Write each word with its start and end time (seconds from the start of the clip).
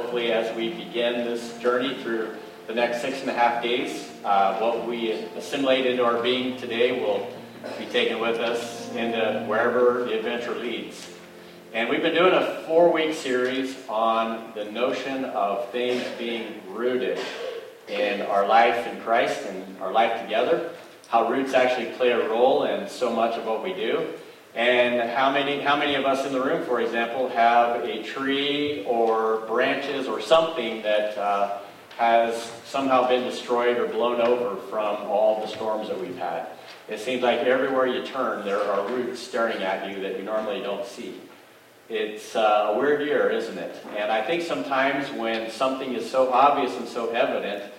hopefully, 0.00 0.32
as 0.32 0.56
we 0.56 0.70
begin 0.70 1.26
this 1.26 1.58
journey 1.58 1.94
through 2.02 2.34
the 2.66 2.74
next 2.74 3.02
six 3.02 3.20
and 3.20 3.28
a 3.28 3.34
half 3.34 3.62
days, 3.62 4.08
uh, 4.24 4.56
what 4.58 4.88
we 4.88 5.10
assimilate 5.36 5.84
into 5.84 6.02
our 6.02 6.22
being 6.22 6.56
today 6.56 6.98
will 7.02 7.28
be 7.78 7.84
taken 7.84 8.18
with 8.18 8.40
us 8.40 8.90
into 8.94 9.44
wherever 9.46 10.04
the 10.04 10.18
adventure 10.18 10.54
leads. 10.54 11.10
And 11.74 11.90
we've 11.90 12.00
been 12.00 12.14
doing 12.14 12.32
a 12.32 12.62
four 12.66 12.90
week 12.90 13.14
series 13.14 13.76
on 13.90 14.52
the 14.54 14.64
notion 14.64 15.26
of 15.26 15.68
things 15.68 16.02
being 16.18 16.62
rooted 16.70 17.18
in 17.86 18.22
our 18.22 18.48
life 18.48 18.86
in 18.86 19.02
Christ 19.02 19.44
and 19.44 19.82
our 19.82 19.92
life 19.92 20.22
together, 20.22 20.70
how 21.08 21.28
roots 21.28 21.52
actually 21.52 21.92
play 21.96 22.12
a 22.12 22.26
role 22.26 22.64
in 22.64 22.88
so 22.88 23.14
much 23.14 23.36
of 23.36 23.44
what 23.44 23.62
we 23.62 23.74
do. 23.74 24.14
And 24.54 25.08
how 25.10 25.30
many, 25.30 25.60
how 25.60 25.76
many 25.76 25.94
of 25.94 26.04
us 26.04 26.26
in 26.26 26.32
the 26.32 26.42
room, 26.42 26.64
for 26.64 26.80
example, 26.80 27.28
have 27.28 27.84
a 27.84 28.02
tree 28.02 28.84
or 28.84 29.42
branches 29.46 30.08
or 30.08 30.20
something 30.20 30.82
that 30.82 31.16
uh, 31.16 31.58
has 31.96 32.50
somehow 32.64 33.08
been 33.08 33.22
destroyed 33.22 33.78
or 33.78 33.86
blown 33.86 34.20
over 34.20 34.60
from 34.62 34.96
all 35.08 35.40
the 35.40 35.46
storms 35.46 35.88
that 35.88 36.00
we've 36.00 36.18
had? 36.18 36.46
It 36.88 36.98
seems 36.98 37.22
like 37.22 37.40
everywhere 37.40 37.86
you 37.86 38.04
turn, 38.04 38.44
there 38.44 38.60
are 38.60 38.88
roots 38.88 39.20
staring 39.20 39.62
at 39.62 39.88
you 39.88 40.02
that 40.02 40.18
you 40.18 40.24
normally 40.24 40.60
don't 40.60 40.84
see. 40.84 41.20
It's 41.88 42.34
uh, 42.34 42.72
a 42.74 42.78
weird 42.78 43.02
year, 43.02 43.30
isn't 43.30 43.58
it? 43.58 43.76
And 43.96 44.10
I 44.10 44.22
think 44.24 44.42
sometimes 44.42 45.10
when 45.12 45.50
something 45.50 45.92
is 45.92 46.08
so 46.08 46.32
obvious 46.32 46.76
and 46.76 46.88
so 46.88 47.10
evident, 47.10 47.72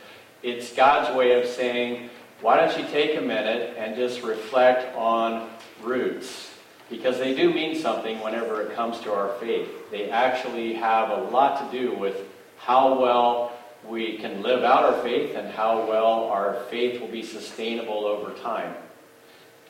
it's 0.43 0.73
God's 0.73 1.13
way 1.15 1.41
of 1.41 1.48
saying, 1.48 2.09
why 2.40 2.57
don't 2.57 2.77
you 2.77 2.85
take 2.91 3.17
a 3.17 3.21
minute 3.21 3.76
and 3.77 3.95
just 3.95 4.21
reflect 4.23 4.95
on 4.95 5.49
roots? 5.81 6.50
Because 6.91 7.17
they 7.17 7.33
do 7.33 7.51
mean 7.51 7.75
something 7.75 8.19
whenever 8.19 8.61
it 8.61 8.75
comes 8.75 8.99
to 8.99 9.13
our 9.13 9.33
faith. 9.39 9.89
They 9.89 10.11
actually 10.11 10.73
have 10.73 11.09
a 11.09 11.23
lot 11.31 11.71
to 11.71 11.79
do 11.79 11.97
with 11.97 12.17
how 12.57 12.99
well 12.99 13.53
we 13.87 14.17
can 14.17 14.43
live 14.43 14.63
out 14.63 14.83
our 14.83 15.01
faith 15.01 15.35
and 15.35 15.49
how 15.51 15.87
well 15.87 16.25
our 16.25 16.65
faith 16.70 16.99
will 17.01 17.07
be 17.07 17.23
sustainable 17.23 18.05
over 18.05 18.37
time. 18.39 18.75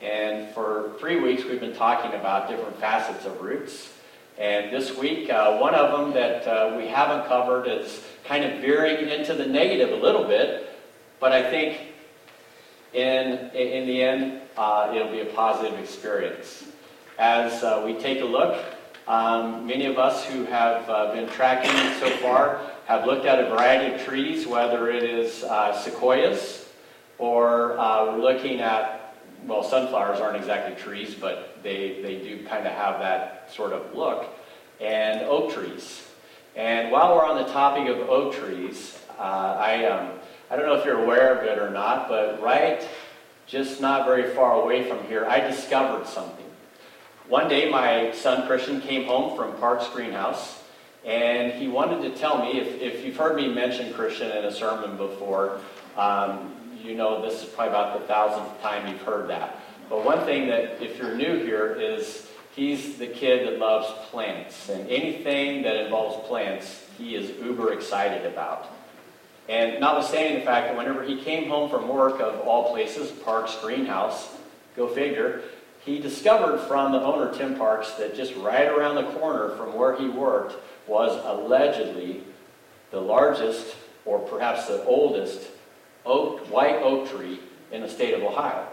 And 0.02 0.52
for 0.52 0.96
three 0.98 1.20
weeks, 1.20 1.44
we've 1.44 1.60
been 1.60 1.76
talking 1.76 2.12
about 2.18 2.48
different 2.48 2.78
facets 2.80 3.24
of 3.24 3.40
roots. 3.40 3.92
And 4.36 4.72
this 4.72 4.98
week, 4.98 5.30
uh, 5.30 5.58
one 5.58 5.76
of 5.76 5.92
them 5.92 6.12
that 6.14 6.46
uh, 6.46 6.76
we 6.76 6.88
haven't 6.88 7.28
covered 7.28 7.68
is 7.68 8.02
kind 8.24 8.44
of 8.44 8.60
veering 8.60 9.08
into 9.08 9.32
the 9.34 9.46
negative 9.46 9.90
a 9.90 10.02
little 10.02 10.24
bit, 10.24 10.68
but 11.20 11.32
I 11.32 11.48
think 11.48 11.78
in, 12.92 13.50
in 13.54 13.86
the 13.86 14.02
end, 14.02 14.40
uh, 14.56 14.92
it'll 14.94 15.12
be 15.12 15.20
a 15.20 15.26
positive 15.26 15.78
experience 15.78 16.64
as 17.18 17.62
uh, 17.62 17.82
we 17.84 17.94
take 17.94 18.20
a 18.20 18.24
look. 18.24 18.62
Um, 19.08 19.66
many 19.66 19.86
of 19.86 19.98
us 19.98 20.24
who 20.24 20.44
have 20.44 20.88
uh, 20.88 21.12
been 21.12 21.28
tracking 21.28 21.70
so 22.00 22.08
far 22.18 22.60
have 22.86 23.06
looked 23.06 23.26
at 23.26 23.42
a 23.42 23.48
variety 23.48 23.94
of 23.94 24.02
trees, 24.02 24.46
whether 24.46 24.90
it 24.90 25.02
is 25.02 25.42
uh, 25.44 25.72
sequoias 25.72 26.68
or 27.18 27.78
uh, 27.78 28.06
we're 28.06 28.18
looking 28.20 28.60
at, 28.60 29.14
well, 29.46 29.62
sunflowers 29.62 30.20
aren't 30.20 30.36
exactly 30.36 30.74
trees, 30.82 31.14
but 31.14 31.58
they, 31.62 32.00
they 32.02 32.16
do 32.16 32.44
kind 32.46 32.66
of 32.66 32.72
have 32.72 32.98
that 33.00 33.50
sort 33.52 33.72
of 33.72 33.94
look, 33.94 34.26
and 34.80 35.22
oak 35.22 35.52
trees. 35.52 36.08
And 36.56 36.90
while 36.90 37.14
we're 37.14 37.24
on 37.24 37.36
the 37.36 37.50
topic 37.52 37.88
of 37.88 38.08
oak 38.08 38.34
trees, 38.34 38.98
uh, 39.18 39.22
I, 39.58 39.84
um, 39.86 40.12
I 40.50 40.56
don't 40.56 40.66
know 40.66 40.74
if 40.74 40.84
you're 40.84 41.02
aware 41.02 41.38
of 41.38 41.44
it 41.44 41.58
or 41.58 41.70
not, 41.70 42.08
but 42.08 42.42
right 42.42 42.86
just 43.46 43.80
not 43.80 44.06
very 44.06 44.34
far 44.34 44.60
away 44.60 44.88
from 44.88 45.04
here, 45.04 45.26
I 45.26 45.40
discovered 45.40 46.06
something. 46.06 46.41
One 47.28 47.48
day, 47.48 47.70
my 47.70 48.10
son 48.12 48.48
Christian 48.48 48.80
came 48.80 49.04
home 49.04 49.36
from 49.36 49.54
Parks 49.54 49.88
Greenhouse, 49.88 50.60
and 51.04 51.52
he 51.52 51.68
wanted 51.68 52.02
to 52.02 52.18
tell 52.18 52.44
me 52.44 52.58
if, 52.58 52.80
if 52.80 53.04
you've 53.04 53.16
heard 53.16 53.36
me 53.36 53.48
mention 53.48 53.94
Christian 53.94 54.36
in 54.36 54.44
a 54.44 54.52
sermon 54.52 54.96
before, 54.96 55.60
um, 55.96 56.52
you 56.82 56.94
know 56.94 57.22
this 57.22 57.42
is 57.42 57.48
probably 57.48 57.70
about 57.70 58.00
the 58.00 58.06
thousandth 58.06 58.60
time 58.60 58.90
you've 58.90 59.02
heard 59.02 59.30
that. 59.30 59.60
But 59.88 60.04
one 60.04 60.24
thing 60.24 60.48
that, 60.48 60.82
if 60.82 60.98
you're 60.98 61.14
new 61.14 61.38
here, 61.44 61.74
is 61.74 62.26
he's 62.56 62.98
the 62.98 63.06
kid 63.06 63.46
that 63.46 63.60
loves 63.60 63.86
plants, 64.10 64.68
and 64.68 64.88
anything 64.90 65.62
that 65.62 65.76
involves 65.76 66.26
plants, 66.26 66.86
he 66.98 67.14
is 67.14 67.30
uber 67.38 67.72
excited 67.72 68.26
about. 68.26 68.68
And 69.48 69.80
notwithstanding 69.80 70.40
the 70.40 70.44
fact 70.44 70.68
that 70.68 70.76
whenever 70.76 71.04
he 71.04 71.22
came 71.22 71.48
home 71.48 71.70
from 71.70 71.88
work, 71.88 72.20
of 72.20 72.40
all 72.40 72.72
places, 72.72 73.12
Parks 73.12 73.56
Greenhouse, 73.60 74.28
go 74.76 74.88
figure, 74.88 75.42
he 75.84 75.98
discovered 75.98 76.58
from 76.68 76.92
the 76.92 77.00
owner, 77.00 77.32
Tim 77.32 77.56
Parks, 77.56 77.92
that 77.94 78.14
just 78.14 78.34
right 78.36 78.68
around 78.68 78.94
the 78.94 79.10
corner 79.18 79.56
from 79.56 79.74
where 79.74 79.96
he 79.96 80.08
worked 80.08 80.56
was 80.86 81.20
allegedly 81.24 82.22
the 82.90 83.00
largest, 83.00 83.74
or 84.04 84.18
perhaps 84.20 84.66
the 84.66 84.84
oldest, 84.84 85.48
oak, 86.04 86.40
white 86.50 86.76
oak 86.76 87.10
tree 87.10 87.40
in 87.72 87.80
the 87.80 87.88
state 87.88 88.14
of 88.14 88.22
Ohio. 88.22 88.66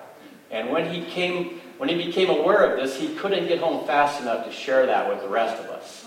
And 0.52 0.70
when 0.70 0.92
he 0.92 1.06
came, 1.06 1.62
when 1.78 1.90
he 1.90 1.96
became 1.96 2.30
aware 2.30 2.64
of 2.64 2.80
this, 2.80 3.00
he 3.00 3.16
couldn't 3.16 3.48
get 3.48 3.60
home 3.60 3.86
fast 3.88 4.22
enough 4.22 4.46
to 4.46 4.52
share 4.52 4.86
that 4.86 5.08
with 5.08 5.22
the 5.22 5.30
rest 5.30 5.64
of 5.64 5.70
us. 5.70 6.06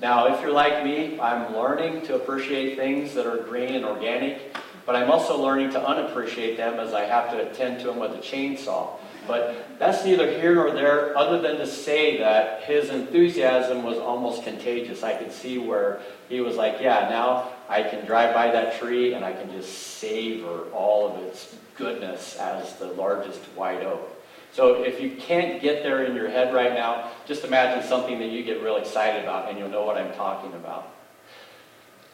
Now, 0.00 0.32
if 0.32 0.40
you're 0.40 0.52
like 0.52 0.84
me, 0.84 1.18
I'm 1.18 1.54
learning 1.54 2.02
to 2.02 2.14
appreciate 2.14 2.76
things 2.76 3.14
that 3.14 3.26
are 3.26 3.38
green 3.38 3.74
and 3.74 3.84
organic, 3.84 4.56
but 4.86 4.94
I'm 4.94 5.10
also 5.10 5.40
learning 5.40 5.70
to 5.70 5.84
unappreciate 5.84 6.56
them 6.56 6.78
as 6.78 6.94
I 6.94 7.04
have 7.04 7.30
to 7.32 7.50
attend 7.50 7.80
to 7.80 7.88
them 7.88 7.98
with 7.98 8.12
a 8.12 8.18
chainsaw. 8.18 8.90
But 9.28 9.78
that's 9.78 10.04
neither 10.06 10.28
here 10.40 10.54
nor 10.54 10.72
there, 10.72 11.16
other 11.16 11.40
than 11.40 11.58
to 11.58 11.66
say 11.66 12.16
that 12.18 12.62
his 12.62 12.88
enthusiasm 12.88 13.82
was 13.82 13.98
almost 13.98 14.42
contagious. 14.42 15.02
I 15.02 15.12
could 15.14 15.30
see 15.30 15.58
where 15.58 16.00
he 16.30 16.40
was 16.40 16.56
like, 16.56 16.78
Yeah, 16.80 17.08
now 17.10 17.52
I 17.68 17.82
can 17.82 18.06
drive 18.06 18.34
by 18.34 18.50
that 18.50 18.80
tree 18.80 19.12
and 19.12 19.24
I 19.24 19.34
can 19.34 19.52
just 19.52 19.70
savor 19.98 20.64
all 20.72 21.12
of 21.12 21.22
its 21.24 21.54
goodness 21.76 22.36
as 22.36 22.74
the 22.76 22.86
largest 22.86 23.40
white 23.54 23.82
oak. 23.82 24.14
So 24.52 24.82
if 24.82 25.00
you 25.00 25.10
can't 25.10 25.60
get 25.60 25.82
there 25.82 26.04
in 26.04 26.16
your 26.16 26.30
head 26.30 26.54
right 26.54 26.72
now, 26.72 27.10
just 27.26 27.44
imagine 27.44 27.86
something 27.86 28.18
that 28.18 28.30
you 28.30 28.42
get 28.42 28.62
real 28.62 28.78
excited 28.78 29.22
about 29.22 29.50
and 29.50 29.58
you'll 29.58 29.68
know 29.68 29.84
what 29.84 29.98
I'm 29.98 30.12
talking 30.14 30.54
about. 30.54 30.94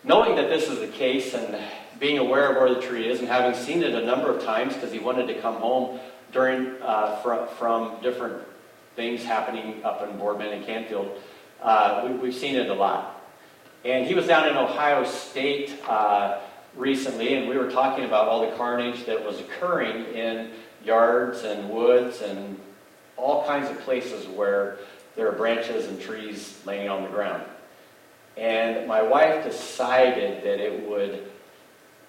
Knowing 0.02 0.34
that 0.34 0.50
this 0.50 0.68
is 0.68 0.80
the 0.80 0.88
case 0.88 1.32
and 1.32 1.56
being 1.98 2.18
aware 2.18 2.50
of 2.50 2.56
where 2.56 2.74
the 2.74 2.82
tree 2.82 3.08
is 3.08 3.20
and 3.20 3.28
having 3.28 3.58
seen 3.58 3.82
it 3.82 3.94
a 3.94 4.04
number 4.04 4.36
of 4.36 4.44
times 4.44 4.74
because 4.74 4.92
he 4.92 4.98
wanted 4.98 5.28
to 5.28 5.40
come 5.40 5.54
home 5.54 6.00
during 6.34 6.74
uh, 6.82 7.16
from, 7.22 7.48
from 7.56 8.02
different 8.02 8.42
things 8.96 9.22
happening 9.22 9.82
up 9.84 10.02
in 10.02 10.18
Boardman 10.18 10.52
and 10.52 10.66
Canfield. 10.66 11.10
Uh, 11.62 12.16
we, 12.20 12.26
have 12.26 12.34
seen 12.34 12.56
it 12.56 12.68
a 12.68 12.74
lot. 12.74 13.24
And 13.84 14.06
he 14.06 14.14
was 14.14 14.26
down 14.26 14.48
in 14.48 14.56
Ohio 14.56 15.04
State 15.04 15.72
uh, 15.88 16.40
recently, 16.76 17.36
and 17.36 17.48
we 17.48 17.56
were 17.56 17.70
talking 17.70 18.04
about 18.04 18.28
all 18.28 18.50
the 18.50 18.56
carnage 18.56 19.06
that 19.06 19.24
was 19.24 19.40
occurring 19.40 20.04
in 20.12 20.50
yards 20.84 21.44
and 21.44 21.70
woods 21.70 22.20
and 22.20 22.58
all 23.16 23.46
kinds 23.46 23.70
of 23.70 23.80
places 23.80 24.26
where 24.26 24.78
there 25.16 25.28
are 25.28 25.32
branches 25.32 25.86
and 25.86 26.00
trees 26.00 26.60
laying 26.66 26.88
on 26.88 27.04
the 27.04 27.08
ground. 27.08 27.44
And 28.36 28.88
my 28.88 29.00
wife 29.00 29.44
decided 29.44 30.42
that 30.42 30.58
it 30.58 30.88
would 30.88 31.30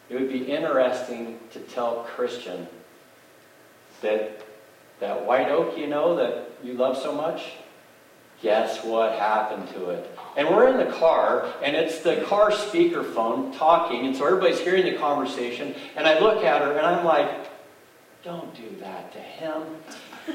it 0.07 0.19
would 0.19 0.31
be 0.31 0.43
interesting 0.43 1.39
to 1.51 1.59
tell 1.59 2.03
Christian 2.03 2.67
that 4.01 4.41
that 4.99 5.25
white 5.25 5.49
oak, 5.49 5.77
you 5.77 5.87
know, 5.87 6.15
that 6.15 6.49
you 6.63 6.73
love 6.73 6.97
so 6.97 7.13
much, 7.13 7.53
guess 8.41 8.83
what 8.83 9.17
happened 9.17 9.67
to 9.69 9.89
it? 9.89 10.17
And 10.37 10.47
we're 10.49 10.67
in 10.67 10.77
the 10.77 10.93
car, 10.93 11.53
and 11.61 11.75
it's 11.75 11.99
the 11.99 12.17
car 12.27 12.51
speakerphone 12.51 13.55
talking, 13.57 14.05
and 14.05 14.15
so 14.15 14.25
everybody's 14.25 14.59
hearing 14.59 14.85
the 14.85 14.97
conversation. 14.97 15.75
And 15.95 16.07
I 16.07 16.19
look 16.19 16.43
at 16.43 16.61
her, 16.61 16.77
and 16.77 16.85
I'm 16.85 17.05
like, 17.05 17.49
don't 18.23 18.53
do 18.55 18.75
that 18.79 19.11
to 19.13 19.19
him. 19.19 19.63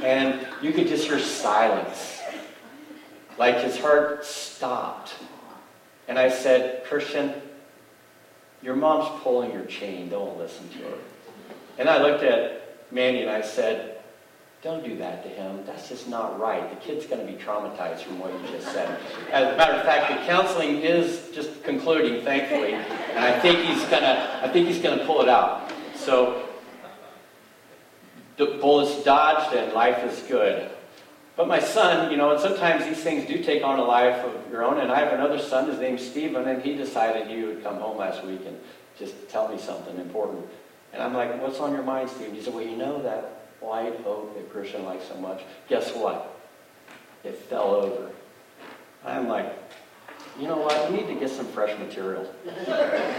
And 0.03 0.47
you 0.62 0.72
could 0.72 0.87
just 0.87 1.06
hear 1.06 1.19
silence. 1.19 2.20
Like 3.38 3.56
his 3.59 3.78
heart 3.78 4.25
stopped. 4.25 5.15
And 6.06 6.19
I 6.19 6.28
said, 6.28 6.84
Christian, 6.84 7.34
your 8.62 8.76
mom's 8.76 9.20
pulling 9.23 9.52
your 9.52 9.64
chain. 9.64 10.08
Don't 10.08 10.38
listen 10.38 10.69
to 10.70 10.79
her. 10.79 10.99
And 11.79 11.88
I 11.88 12.02
looked 12.02 12.23
at 12.23 12.69
Mandy 12.90 13.22
and 13.22 13.31
I 13.31 13.40
said, 13.42 14.00
don't 14.62 14.84
do 14.84 14.96
that 14.98 15.22
to 15.22 15.28
him. 15.31 15.64
That's 15.64 15.88
just 15.88 16.06
not 16.06 16.38
right. 16.38 16.69
The 16.69 16.76
kid's 16.84 17.06
going 17.06 17.26
to 17.26 17.32
be 17.32 17.38
traumatized 17.38 18.00
from 18.00 18.19
what 18.19 18.32
you 18.32 18.48
just 18.48 18.70
said. 18.72 18.98
As 19.32 19.54
a 19.54 19.56
matter 19.56 19.72
of 19.72 19.84
fact, 19.84 20.10
the 20.10 20.26
counseling 20.26 20.82
is 20.82 21.31
just 21.34 21.64
concluding, 21.64 22.22
thankfully, 22.22 22.75
and 22.75 23.25
I 23.25 23.40
think 23.40 23.60
he's 23.60 23.82
going 23.87 24.02
to. 24.02 24.40
I 24.42 24.48
think 24.50 24.69
he's 24.69 24.82
going 24.82 24.98
to 24.98 25.04
pull 25.06 25.22
it 25.22 25.31
out. 25.31 25.72
So, 25.94 26.46
the 28.37 28.58
bullets 28.60 29.02
dodged, 29.02 29.56
and 29.56 29.72
life 29.72 30.04
is 30.04 30.20
good. 30.28 30.70
But 31.37 31.48
my 31.48 31.58
son, 31.58 32.10
you 32.10 32.19
know, 32.19 32.32
and 32.32 32.40
sometimes 32.40 32.84
these 32.84 33.02
things 33.02 33.26
do 33.26 33.42
take 33.42 33.64
on 33.64 33.78
a 33.78 33.84
life 33.84 34.22
of 34.26 34.52
your 34.52 34.62
own. 34.62 34.78
And 34.78 34.92
I 34.92 34.98
have 34.98 35.14
another 35.14 35.38
son. 35.38 35.70
His 35.70 35.78
name's 35.78 36.06
Stephen, 36.06 36.46
and 36.46 36.60
he 36.60 36.75
decided 36.75 37.28
he 37.28 37.44
would 37.44 37.62
come 37.62 37.76
home 37.76 37.96
last 37.96 38.22
week 38.26 38.42
and 38.46 38.58
just 38.98 39.14
tell 39.31 39.48
me 39.48 39.58
something 39.58 39.96
important. 39.96 40.46
And 40.92 41.02
I'm 41.02 41.14
like, 41.14 41.40
what's 41.40 41.60
on 41.60 41.72
your 41.72 41.82
mind, 41.82 42.10
Steve? 42.10 42.32
He 42.32 42.40
said, 42.40 42.54
well, 42.54 42.64
you 42.64 42.76
know 42.76 43.02
that 43.02 43.46
white 43.60 44.00
oak 44.06 44.34
that 44.34 44.50
Christian 44.50 44.84
likes 44.84 45.06
so 45.06 45.16
much. 45.16 45.42
Guess 45.69 45.94
what? 45.94 46.37
It 47.22 47.37
fell 47.37 47.75
over. 47.75 48.10
I'm 49.04 49.28
like, 49.28 49.52
you 50.38 50.46
know 50.46 50.56
what, 50.56 50.90
you 50.90 50.96
need 50.96 51.06
to 51.06 51.14
get 51.14 51.31
some 51.31 51.46
fresh 51.46 51.78
material. 51.78 52.31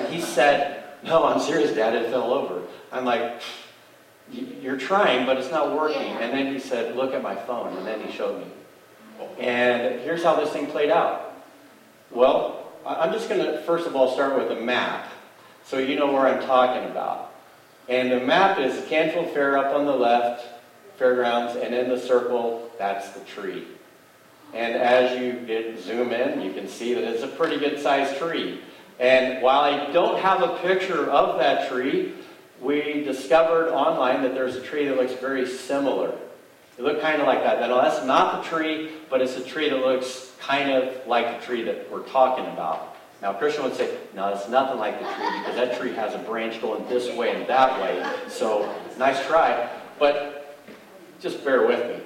He 0.10 0.22
said, 0.22 0.84
no, 1.04 1.26
I'm 1.26 1.40
serious, 1.40 1.72
Dad, 1.72 1.96
it 1.96 2.10
fell 2.10 2.34
over. 2.34 2.62
I'm 2.92 3.06
like, 3.06 3.42
you're 4.32 4.78
trying, 4.78 5.26
but 5.26 5.38
it's 5.38 5.52
not 5.52 5.76
working. 5.76 6.02
Yeah. 6.02 6.20
And 6.20 6.34
then 6.34 6.54
he 6.54 6.60
said, 6.60 6.96
look 6.96 7.14
at 7.14 7.22
my 7.22 7.36
phone. 7.36 7.76
And 7.78 7.86
then 7.86 8.02
he 8.02 8.12
showed 8.12 8.40
me. 8.40 8.52
And 9.40 10.00
here's 10.02 10.24
how 10.24 10.36
this 10.36 10.52
thing 10.52 10.68
played 10.68 10.90
out. 10.90 11.34
Well, 12.12 12.72
I'm 12.86 13.12
just 13.12 13.30
going 13.30 13.44
to, 13.44 13.62
first 13.64 13.88
of 13.88 13.96
all, 13.96 14.14
start 14.14 14.38
with 14.38 14.58
a 14.58 14.62
map 14.62 15.12
so 15.66 15.78
you 15.78 15.98
know 15.98 16.12
where 16.12 16.28
I'm 16.28 16.42
talking 16.46 16.90
about. 16.90 17.31
And 17.92 18.10
the 18.10 18.22
map 18.22 18.58
is 18.58 18.88
Canfield 18.88 19.32
Fair 19.32 19.58
up 19.58 19.76
on 19.76 19.86
the 19.86 19.94
left, 19.94 20.48
fairgrounds, 20.96 21.58
and 21.58 21.76
in 21.76 21.90
the 21.90 22.00
circle, 22.00 22.72
that's 22.78 23.10
the 23.10 23.20
tree. 23.26 23.68
And 24.54 24.76
as 24.76 25.20
you 25.20 25.34
get 25.46 25.78
zoom 25.78 26.14
in, 26.14 26.40
you 26.40 26.54
can 26.54 26.70
see 26.70 26.94
that 26.94 27.04
it's 27.04 27.22
a 27.22 27.28
pretty 27.28 27.60
good 27.60 27.82
sized 27.82 28.18
tree. 28.18 28.62
And 28.98 29.44
while 29.44 29.60
I 29.60 29.92
don't 29.92 30.22
have 30.22 30.42
a 30.42 30.58
picture 30.60 31.12
of 31.12 31.38
that 31.40 31.68
tree, 31.70 32.14
we 32.62 33.04
discovered 33.04 33.74
online 33.74 34.24
that 34.24 34.36
there's 34.36 34.56
a 34.56 34.62
tree 34.62 34.86
that 34.86 34.96
looks 34.96 35.16
very 35.16 35.46
similar. 35.46 36.18
It 36.78 36.84
looked 36.84 37.02
kind 37.02 37.20
of 37.22 37.28
like 37.28 37.44
that. 37.44 37.60
That's 37.60 38.06
not 38.06 38.42
the 38.42 38.50
tree, 38.50 38.92
but 39.10 39.22
it's 39.22 39.36
a 39.36 39.44
tree 39.44 39.70
that 39.70 39.80
looks 39.80 40.32
kind 40.40 40.72
of 40.72 41.06
like 41.08 41.42
the 41.42 41.46
tree 41.46 41.64
that 41.64 41.92
we're 41.92 42.08
talking 42.08 42.46
about. 42.46 42.91
Now, 43.22 43.34
Christian 43.34 43.64
would 43.64 43.76
say, 43.76 43.98
no, 44.16 44.30
it's 44.30 44.50
nothing 44.50 44.80
like 44.80 45.00
the 45.00 45.06
tree 45.06 45.40
because 45.40 45.56
that 45.56 45.80
tree 45.80 45.94
has 45.94 46.16
a 46.16 46.18
branch 46.18 46.60
going 46.60 46.88
this 46.88 47.16
way 47.16 47.36
and 47.36 47.48
that 47.48 47.80
way. 47.80 48.04
So, 48.28 48.74
nice 48.98 49.24
try. 49.28 49.70
But 50.00 50.58
just 51.20 51.46
bear 51.46 51.68
with 51.68 51.88
me. 51.88 52.04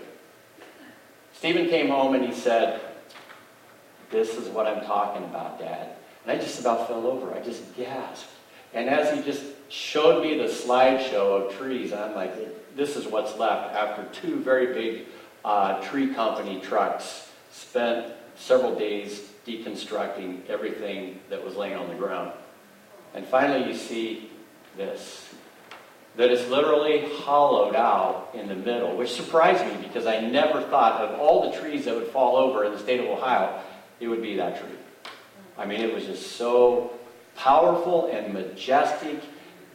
Stephen 1.33 1.69
came 1.69 1.87
home 1.87 2.15
and 2.15 2.25
he 2.25 2.33
said, 2.33 2.81
This 4.09 4.35
is 4.35 4.49
what 4.49 4.67
I'm 4.67 4.83
talking 4.83 5.23
about, 5.23 5.57
Dad. 5.59 5.95
And 6.23 6.31
I 6.31 6.41
just 6.41 6.59
about 6.59 6.87
fell 6.87 7.07
over. 7.07 7.33
I 7.33 7.39
just 7.39 7.75
gasped. 7.77 8.29
And 8.73 8.89
as 8.89 9.15
he 9.15 9.23
just 9.23 9.43
showed 9.69 10.21
me 10.21 10.37
the 10.37 10.45
slideshow 10.45 11.45
of 11.45 11.57
trees, 11.57 11.93
I'm 11.93 12.13
like, 12.13 12.75
this 12.75 12.97
is 12.97 13.05
what's 13.07 13.37
left 13.37 13.73
after 13.73 14.03
two 14.19 14.39
very 14.41 14.73
big 14.73 15.05
uh, 15.45 15.79
tree 15.81 16.13
company 16.13 16.59
trucks 16.59 17.31
spent 17.51 18.11
several 18.35 18.75
days 18.77 19.29
deconstructing 19.45 20.47
everything 20.49 21.19
that 21.29 21.43
was 21.43 21.55
laying 21.55 21.75
on 21.75 21.87
the 21.89 21.95
ground. 21.95 22.31
And 23.13 23.25
finally, 23.25 23.67
you 23.69 23.75
see 23.75 24.31
this 24.75 25.33
that 26.17 26.31
is 26.31 26.47
literally 26.49 27.09
hollowed 27.15 27.75
out 27.75 28.29
in 28.33 28.47
the 28.47 28.55
middle, 28.55 28.95
which 28.95 29.11
surprised 29.11 29.65
me 29.65 29.85
because 29.85 30.05
I 30.05 30.21
never 30.21 30.61
thought 30.61 31.01
of 31.01 31.19
all 31.19 31.51
the 31.51 31.57
trees 31.57 31.85
that 31.85 31.95
would 31.95 32.07
fall 32.07 32.37
over 32.37 32.63
in 32.63 32.71
the 32.71 32.79
state 32.79 33.01
of 33.01 33.07
Ohio, 33.07 33.59
it 33.99 34.07
would 34.07 34.21
be 34.21 34.35
that 34.37 34.59
tree. 34.59 34.77
I 35.57 35.65
mean, 35.65 35.81
it 35.81 35.93
was 35.93 36.05
just 36.05 36.33
so 36.33 36.93
powerful 37.35 38.09
and 38.11 38.33
majestic 38.33 39.19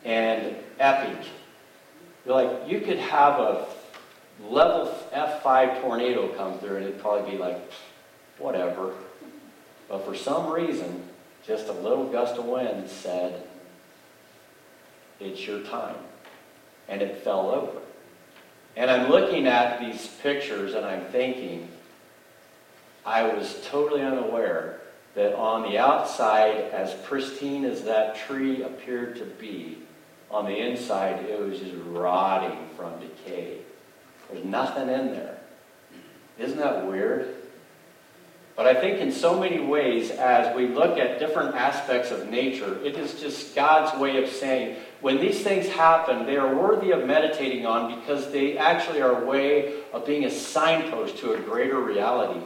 and 0.04 0.56
epic. 0.78 1.26
You're 2.24 2.42
like, 2.42 2.68
you 2.68 2.80
could 2.80 2.98
have 2.98 3.38
a 3.38 3.66
level 4.48 4.94
F5 5.12 5.82
tornado 5.82 6.28
come 6.28 6.58
through 6.58 6.76
and 6.76 6.86
it'd 6.86 7.00
probably 7.00 7.32
be 7.32 7.38
like, 7.38 7.58
whatever. 8.38 8.94
But 9.90 10.06
for 10.06 10.14
some 10.14 10.50
reason, 10.50 11.02
just 11.44 11.66
a 11.66 11.72
little 11.72 12.06
gust 12.06 12.36
of 12.36 12.44
wind 12.44 12.88
said, 12.88 13.42
it's 15.18 15.44
your 15.46 15.62
time. 15.64 15.96
And 16.88 17.02
it 17.02 17.22
fell 17.22 17.50
over. 17.50 17.78
And 18.76 18.88
I'm 18.88 19.10
looking 19.10 19.46
at 19.46 19.80
these 19.80 20.06
pictures 20.22 20.74
and 20.74 20.86
I'm 20.86 21.04
thinking, 21.06 21.68
I 23.04 23.24
was 23.24 23.60
totally 23.66 24.02
unaware 24.02 24.80
that 25.14 25.34
on 25.34 25.62
the 25.62 25.76
outside, 25.76 26.56
as 26.72 26.94
pristine 27.02 27.64
as 27.64 27.82
that 27.82 28.16
tree 28.16 28.62
appeared 28.62 29.16
to 29.16 29.24
be, 29.24 29.78
on 30.30 30.44
the 30.44 30.56
inside 30.56 31.24
it 31.24 31.40
was 31.40 31.58
just 31.58 31.74
rotting 31.86 32.68
from 32.76 32.92
decay. 33.00 33.58
There's 34.30 34.44
nothing 34.44 34.88
in 34.88 35.10
there. 35.10 35.38
Isn't 36.38 36.58
that 36.58 36.86
weird? 36.86 37.39
But 38.56 38.66
I 38.66 38.74
think 38.78 39.00
in 39.00 39.12
so 39.12 39.38
many 39.38 39.58
ways, 39.60 40.10
as 40.10 40.54
we 40.54 40.68
look 40.68 40.98
at 40.98 41.18
different 41.18 41.54
aspects 41.54 42.10
of 42.10 42.28
nature, 42.28 42.78
it 42.84 42.96
is 42.96 43.20
just 43.20 43.54
God's 43.54 43.98
way 43.98 44.22
of 44.22 44.28
saying, 44.28 44.76
when 45.00 45.18
these 45.18 45.42
things 45.42 45.66
happen, 45.68 46.26
they 46.26 46.36
are 46.36 46.54
worthy 46.54 46.90
of 46.90 47.06
meditating 47.06 47.64
on 47.64 47.98
because 48.00 48.30
they 48.32 48.58
actually 48.58 49.00
are 49.00 49.22
a 49.22 49.24
way 49.24 49.80
of 49.92 50.04
being 50.04 50.24
a 50.24 50.30
signpost 50.30 51.18
to 51.18 51.32
a 51.32 51.40
greater 51.40 51.80
reality 51.80 52.40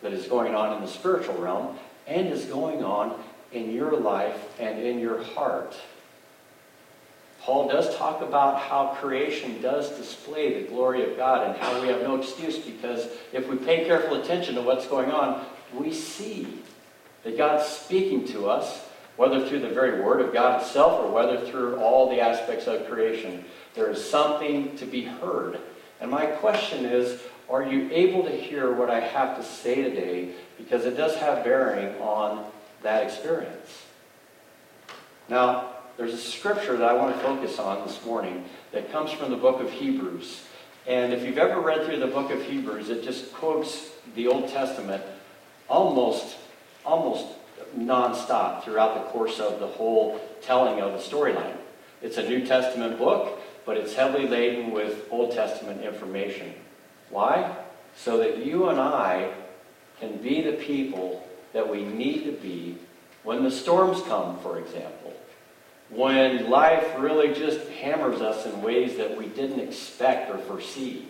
that 0.00 0.12
is 0.12 0.26
going 0.26 0.54
on 0.54 0.76
in 0.76 0.82
the 0.82 0.88
spiritual 0.88 1.36
realm 1.36 1.78
and 2.06 2.28
is 2.28 2.46
going 2.46 2.82
on 2.82 3.22
in 3.52 3.70
your 3.70 3.92
life 3.92 4.58
and 4.58 4.78
in 4.78 4.98
your 4.98 5.22
heart. 5.22 5.76
Paul 7.42 7.68
does 7.68 7.96
talk 7.96 8.22
about 8.22 8.60
how 8.60 8.96
creation 9.00 9.60
does 9.60 9.90
display 9.96 10.62
the 10.62 10.68
glory 10.68 11.10
of 11.10 11.16
God 11.16 11.44
and 11.44 11.56
how 11.56 11.80
we 11.82 11.88
have 11.88 12.00
no 12.02 12.14
excuse 12.14 12.56
because 12.56 13.08
if 13.32 13.48
we 13.48 13.56
pay 13.56 13.84
careful 13.84 14.14
attention 14.14 14.54
to 14.54 14.62
what's 14.62 14.86
going 14.86 15.10
on, 15.10 15.44
we 15.74 15.92
see 15.92 16.46
that 17.24 17.36
God's 17.36 17.66
speaking 17.66 18.24
to 18.28 18.48
us, 18.48 18.84
whether 19.16 19.44
through 19.44 19.58
the 19.58 19.70
very 19.70 20.00
Word 20.00 20.20
of 20.20 20.32
God 20.32 20.62
itself 20.62 21.04
or 21.04 21.10
whether 21.10 21.44
through 21.44 21.78
all 21.78 22.08
the 22.08 22.20
aspects 22.20 22.68
of 22.68 22.88
creation. 22.88 23.44
There 23.74 23.90
is 23.90 24.08
something 24.08 24.76
to 24.76 24.86
be 24.86 25.02
heard. 25.02 25.58
And 26.00 26.12
my 26.12 26.26
question 26.26 26.84
is 26.84 27.20
are 27.50 27.64
you 27.64 27.90
able 27.90 28.22
to 28.22 28.30
hear 28.30 28.72
what 28.72 28.88
I 28.88 29.00
have 29.00 29.36
to 29.36 29.42
say 29.42 29.82
today? 29.82 30.30
Because 30.58 30.86
it 30.86 30.96
does 30.96 31.16
have 31.16 31.42
bearing 31.42 32.00
on 32.00 32.46
that 32.82 33.02
experience. 33.02 33.82
Now, 35.28 35.71
there's 36.02 36.14
a 36.14 36.18
scripture 36.18 36.76
that 36.76 36.88
I 36.88 36.94
want 36.94 37.14
to 37.14 37.22
focus 37.22 37.60
on 37.60 37.86
this 37.86 38.04
morning 38.04 38.44
that 38.72 38.90
comes 38.90 39.12
from 39.12 39.30
the 39.30 39.36
book 39.36 39.60
of 39.60 39.70
Hebrews. 39.70 40.42
And 40.84 41.12
if 41.12 41.22
you've 41.22 41.38
ever 41.38 41.60
read 41.60 41.86
through 41.86 42.00
the 42.00 42.08
book 42.08 42.32
of 42.32 42.42
Hebrews, 42.42 42.90
it 42.90 43.04
just 43.04 43.32
quotes 43.32 43.88
the 44.16 44.26
Old 44.26 44.48
Testament 44.48 45.00
almost, 45.68 46.38
almost 46.84 47.26
nonstop 47.78 48.64
throughout 48.64 48.94
the 48.94 49.10
course 49.12 49.38
of 49.38 49.60
the 49.60 49.68
whole 49.68 50.20
telling 50.40 50.80
of 50.80 50.90
the 50.90 50.98
storyline. 50.98 51.56
It's 52.02 52.16
a 52.16 52.28
New 52.28 52.44
Testament 52.44 52.98
book, 52.98 53.38
but 53.64 53.76
it's 53.76 53.94
heavily 53.94 54.26
laden 54.26 54.72
with 54.72 55.06
Old 55.08 55.30
Testament 55.30 55.84
information. 55.84 56.52
Why? 57.10 57.58
So 57.94 58.18
that 58.18 58.44
you 58.44 58.70
and 58.70 58.80
I 58.80 59.32
can 60.00 60.16
be 60.16 60.42
the 60.42 60.54
people 60.54 61.24
that 61.52 61.70
we 61.70 61.84
need 61.84 62.24
to 62.24 62.32
be 62.32 62.76
when 63.22 63.44
the 63.44 63.52
storms 63.52 64.02
come, 64.08 64.40
for 64.40 64.58
example. 64.58 65.14
When 65.94 66.48
life 66.48 66.86
really 66.98 67.34
just 67.34 67.68
hammers 67.68 68.22
us 68.22 68.46
in 68.46 68.62
ways 68.62 68.96
that 68.96 69.16
we 69.16 69.26
didn't 69.26 69.60
expect 69.60 70.30
or 70.30 70.38
foresee. 70.38 71.06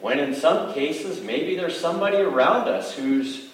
When 0.00 0.18
in 0.18 0.34
some 0.34 0.74
cases, 0.74 1.22
maybe 1.22 1.56
there's 1.56 1.78
somebody 1.78 2.18
around 2.18 2.68
us 2.68 2.94
who's 2.94 3.48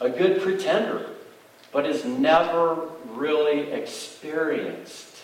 a 0.00 0.08
good 0.08 0.40
pretender, 0.40 1.10
but 1.72 1.84
has 1.84 2.04
never 2.04 2.88
really 3.10 3.70
experienced, 3.72 5.16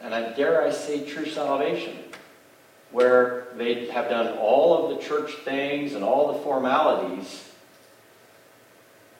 and 0.00 0.14
I 0.14 0.32
dare 0.32 0.62
I 0.62 0.70
say, 0.70 1.04
true 1.04 1.26
salvation 1.26 1.96
where 2.90 3.48
they 3.54 3.86
have 3.86 4.08
done 4.08 4.36
all 4.38 4.84
of 4.90 4.96
the 4.96 5.04
church 5.04 5.32
things 5.44 5.94
and 5.94 6.02
all 6.02 6.32
the 6.32 6.38
formalities, 6.40 7.48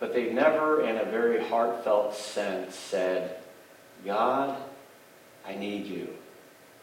but 0.01 0.13
they've 0.13 0.33
never, 0.33 0.83
in 0.83 0.97
a 0.97 1.05
very 1.05 1.45
heartfelt 1.45 2.17
sense, 2.17 2.75
said, 2.75 3.40
God, 4.05 4.57
I 5.47 5.55
need 5.55 5.87
you. 5.87 6.09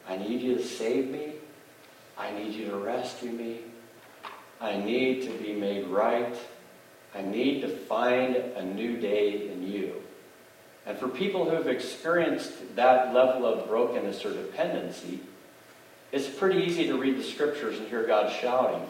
I 0.08 0.18
need 0.18 0.42
you 0.42 0.56
to 0.56 0.64
save 0.64 1.10
me. 1.10 1.34
I 2.18 2.32
need 2.32 2.54
you 2.54 2.70
to 2.70 2.78
rescue 2.78 3.32
me. 3.32 3.60
I 4.60 4.78
need 4.78 5.24
to 5.24 5.30
be 5.38 5.54
made 5.54 5.88
right. 5.88 6.36
I 7.14 7.22
need 7.22 7.62
to 7.62 7.68
find 7.68 8.36
a 8.36 8.64
new 8.64 8.98
day 8.98 9.52
in 9.52 9.68
you. 9.68 10.02
And 10.86 10.98
for 10.98 11.08
people 11.08 11.46
who 11.46 11.56
have 11.56 11.68
experienced 11.68 12.76
that 12.76 13.14
level 13.14 13.46
of 13.46 13.68
brokenness 13.68 14.24
or 14.26 14.34
dependency, 14.34 15.20
it's 16.12 16.28
pretty 16.28 16.64
easy 16.64 16.88
to 16.88 16.98
read 16.98 17.18
the 17.18 17.24
scriptures 17.24 17.78
and 17.78 17.88
hear 17.88 18.08
God 18.08 18.32
shouting. 18.32 18.88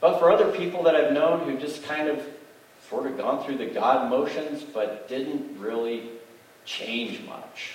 But 0.00 0.18
for 0.18 0.30
other 0.30 0.50
people 0.52 0.82
that 0.84 0.94
I've 0.94 1.12
known 1.12 1.48
who 1.48 1.58
just 1.58 1.84
kind 1.84 2.08
of 2.08 2.22
sort 2.88 3.06
of 3.06 3.16
gone 3.16 3.44
through 3.44 3.58
the 3.58 3.66
God 3.66 4.10
motions 4.10 4.62
but 4.62 5.08
didn't 5.08 5.58
really 5.58 6.10
change 6.64 7.20
much, 7.26 7.72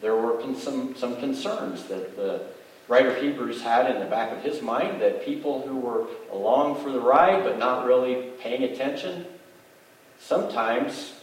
there 0.00 0.14
were 0.14 0.42
some, 0.58 0.94
some 0.96 1.16
concerns 1.16 1.84
that 1.84 2.16
the 2.16 2.42
writer 2.88 3.10
of 3.10 3.22
Hebrews 3.22 3.62
had 3.62 3.90
in 3.90 3.98
the 4.00 4.06
back 4.06 4.32
of 4.32 4.42
his 4.42 4.62
mind 4.62 5.00
that 5.00 5.24
people 5.24 5.66
who 5.66 5.76
were 5.76 6.06
along 6.30 6.82
for 6.82 6.90
the 6.90 7.00
ride 7.00 7.42
but 7.42 7.58
not 7.58 7.86
really 7.86 8.30
paying 8.40 8.64
attention 8.64 9.26
sometimes 10.18 11.14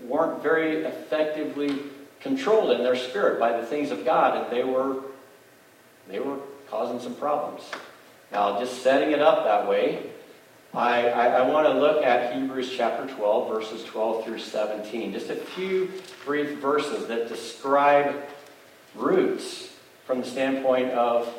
weren't 0.00 0.42
very 0.42 0.84
effectively 0.84 1.78
controlled 2.20 2.72
in 2.72 2.82
their 2.82 2.96
spirit 2.96 3.38
by 3.38 3.58
the 3.58 3.66
things 3.66 3.90
of 3.90 4.04
God, 4.04 4.36
and 4.36 4.52
they 4.52 4.64
were 4.64 5.02
they 6.08 6.20
were 6.20 6.38
causing 6.70 7.00
some 7.00 7.14
problems. 7.14 7.62
Now, 8.32 8.58
just 8.58 8.82
setting 8.82 9.12
it 9.12 9.20
up 9.20 9.44
that 9.44 9.68
way, 9.68 10.10
I, 10.74 11.08
I, 11.08 11.26
I 11.26 11.48
want 11.48 11.66
to 11.66 11.72
look 11.72 12.04
at 12.04 12.34
Hebrews 12.34 12.72
chapter 12.76 13.12
12, 13.14 13.48
verses 13.48 13.84
12 13.84 14.24
through 14.24 14.38
17. 14.38 15.12
Just 15.12 15.30
a 15.30 15.36
few 15.36 15.90
brief 16.24 16.58
verses 16.58 17.06
that 17.06 17.28
describe 17.28 18.14
roots 18.94 19.74
from 20.04 20.20
the 20.20 20.26
standpoint 20.26 20.90
of 20.90 21.32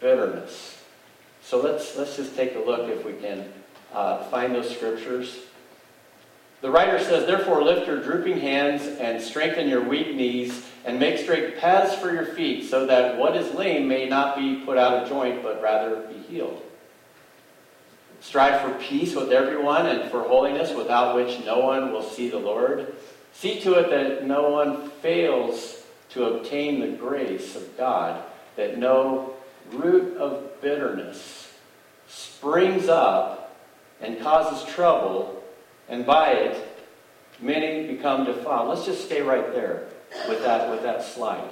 bitterness. 0.00 0.82
So 1.42 1.60
let's, 1.60 1.96
let's 1.96 2.16
just 2.16 2.36
take 2.36 2.54
a 2.54 2.60
look 2.60 2.88
if 2.88 3.04
we 3.04 3.14
can 3.14 3.52
uh, 3.92 4.24
find 4.24 4.54
those 4.54 4.70
scriptures. 4.70 5.38
The 6.60 6.70
writer 6.70 6.98
says, 6.98 7.26
Therefore, 7.26 7.62
lift 7.62 7.86
your 7.86 8.02
drooping 8.02 8.38
hands 8.38 8.82
and 8.98 9.20
strengthen 9.20 9.68
your 9.68 9.82
weak 9.82 10.14
knees, 10.14 10.66
and 10.84 10.98
make 10.98 11.18
straight 11.18 11.58
paths 11.58 11.94
for 11.94 12.12
your 12.12 12.26
feet, 12.26 12.68
so 12.68 12.86
that 12.86 13.18
what 13.18 13.36
is 13.36 13.52
lame 13.54 13.88
may 13.88 14.08
not 14.08 14.36
be 14.36 14.62
put 14.64 14.76
out 14.78 14.92
of 14.92 15.08
joint, 15.08 15.42
but 15.42 15.60
rather 15.62 16.02
be 16.02 16.18
healed. 16.28 16.62
Strive 18.20 18.60
for 18.60 18.78
peace 18.78 19.14
with 19.14 19.32
everyone 19.32 19.86
and 19.86 20.10
for 20.10 20.22
holiness, 20.22 20.74
without 20.74 21.16
which 21.16 21.44
no 21.44 21.60
one 21.60 21.92
will 21.92 22.02
see 22.02 22.28
the 22.28 22.38
Lord. 22.38 22.94
See 23.32 23.60
to 23.60 23.74
it 23.74 23.90
that 23.90 24.26
no 24.26 24.50
one 24.50 24.90
fails 25.02 25.82
to 26.10 26.24
obtain 26.24 26.80
the 26.80 26.88
grace 26.88 27.56
of 27.56 27.76
God, 27.76 28.22
that 28.56 28.78
no 28.78 29.34
root 29.72 30.16
of 30.16 30.60
bitterness 30.60 31.52
springs 32.08 32.88
up 32.88 33.56
and 34.00 34.20
causes 34.20 34.68
trouble, 34.74 35.42
and 35.88 36.04
by 36.04 36.32
it 36.32 36.66
many 37.40 37.86
become 37.86 38.24
defiled. 38.24 38.68
Let's 38.68 38.84
just 38.84 39.04
stay 39.04 39.22
right 39.22 39.52
there 39.54 39.88
with 40.28 40.42
that, 40.42 40.70
with 40.70 40.82
that 40.82 41.02
slide. 41.02 41.48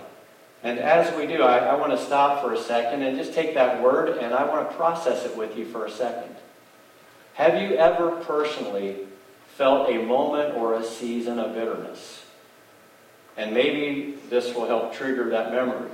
And 0.63 0.79
as 0.79 1.15
we 1.17 1.27
do, 1.27 1.43
I, 1.43 1.59
I 1.59 1.75
want 1.77 1.93
to 1.93 2.05
stop 2.05 2.43
for 2.43 2.53
a 2.53 2.61
second 2.61 3.03
and 3.03 3.17
just 3.17 3.33
take 3.33 3.55
that 3.55 3.81
word 3.81 4.19
and 4.19 4.35
I 4.35 4.45
want 4.45 4.69
to 4.69 4.77
process 4.77 5.25
it 5.25 5.37
with 5.37 5.57
you 5.57 5.65
for 5.65 5.87
a 5.87 5.91
second. 5.91 6.35
Have 7.39 7.63
you 7.63 7.77
ever 7.77 8.11
personally 8.25 8.97
felt 9.55 9.89
a 9.89 10.03
moment 10.03 10.57
or 10.57 10.75
a 10.75 10.85
season 10.85 11.39
of 11.39 11.55
bitterness? 11.55 12.25
And 13.37 13.55
maybe 13.55 14.19
this 14.29 14.53
will 14.57 14.67
help 14.67 14.93
trigger 14.93 15.31
that 15.31 15.53
memory. 15.53 15.89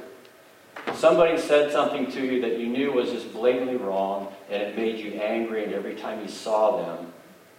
Somebody 0.95 1.39
said 1.39 1.71
something 1.71 2.11
to 2.13 2.25
you 2.25 2.41
that 2.41 2.59
you 2.59 2.69
knew 2.69 2.93
was 2.93 3.11
just 3.11 3.31
blatantly 3.35 3.77
wrong, 3.77 4.33
and 4.49 4.63
it 4.63 4.75
made 4.75 4.99
you 4.99 5.21
angry, 5.21 5.65
and 5.65 5.75
every 5.75 5.97
time 5.97 6.23
you 6.23 6.29
saw 6.29 6.83
them, 6.83 7.13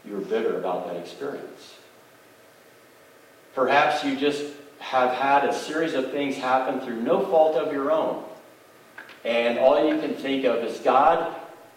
you 0.03 0.13
were 0.13 0.21
bitter 0.21 0.57
about 0.57 0.87
that 0.87 0.95
experience. 0.95 1.75
Perhaps 3.53 4.03
you 4.03 4.15
just 4.15 4.45
have 4.79 5.11
had 5.11 5.45
a 5.45 5.53
series 5.53 5.93
of 5.93 6.09
things 6.09 6.37
happen 6.37 6.79
through 6.79 7.03
no 7.03 7.23
fault 7.27 7.55
of 7.55 7.71
your 7.71 7.91
own. 7.91 8.23
And 9.23 9.59
all 9.59 9.87
you 9.87 10.01
can 10.01 10.15
think 10.15 10.43
of 10.43 10.63
is, 10.63 10.79
God, 10.79 11.35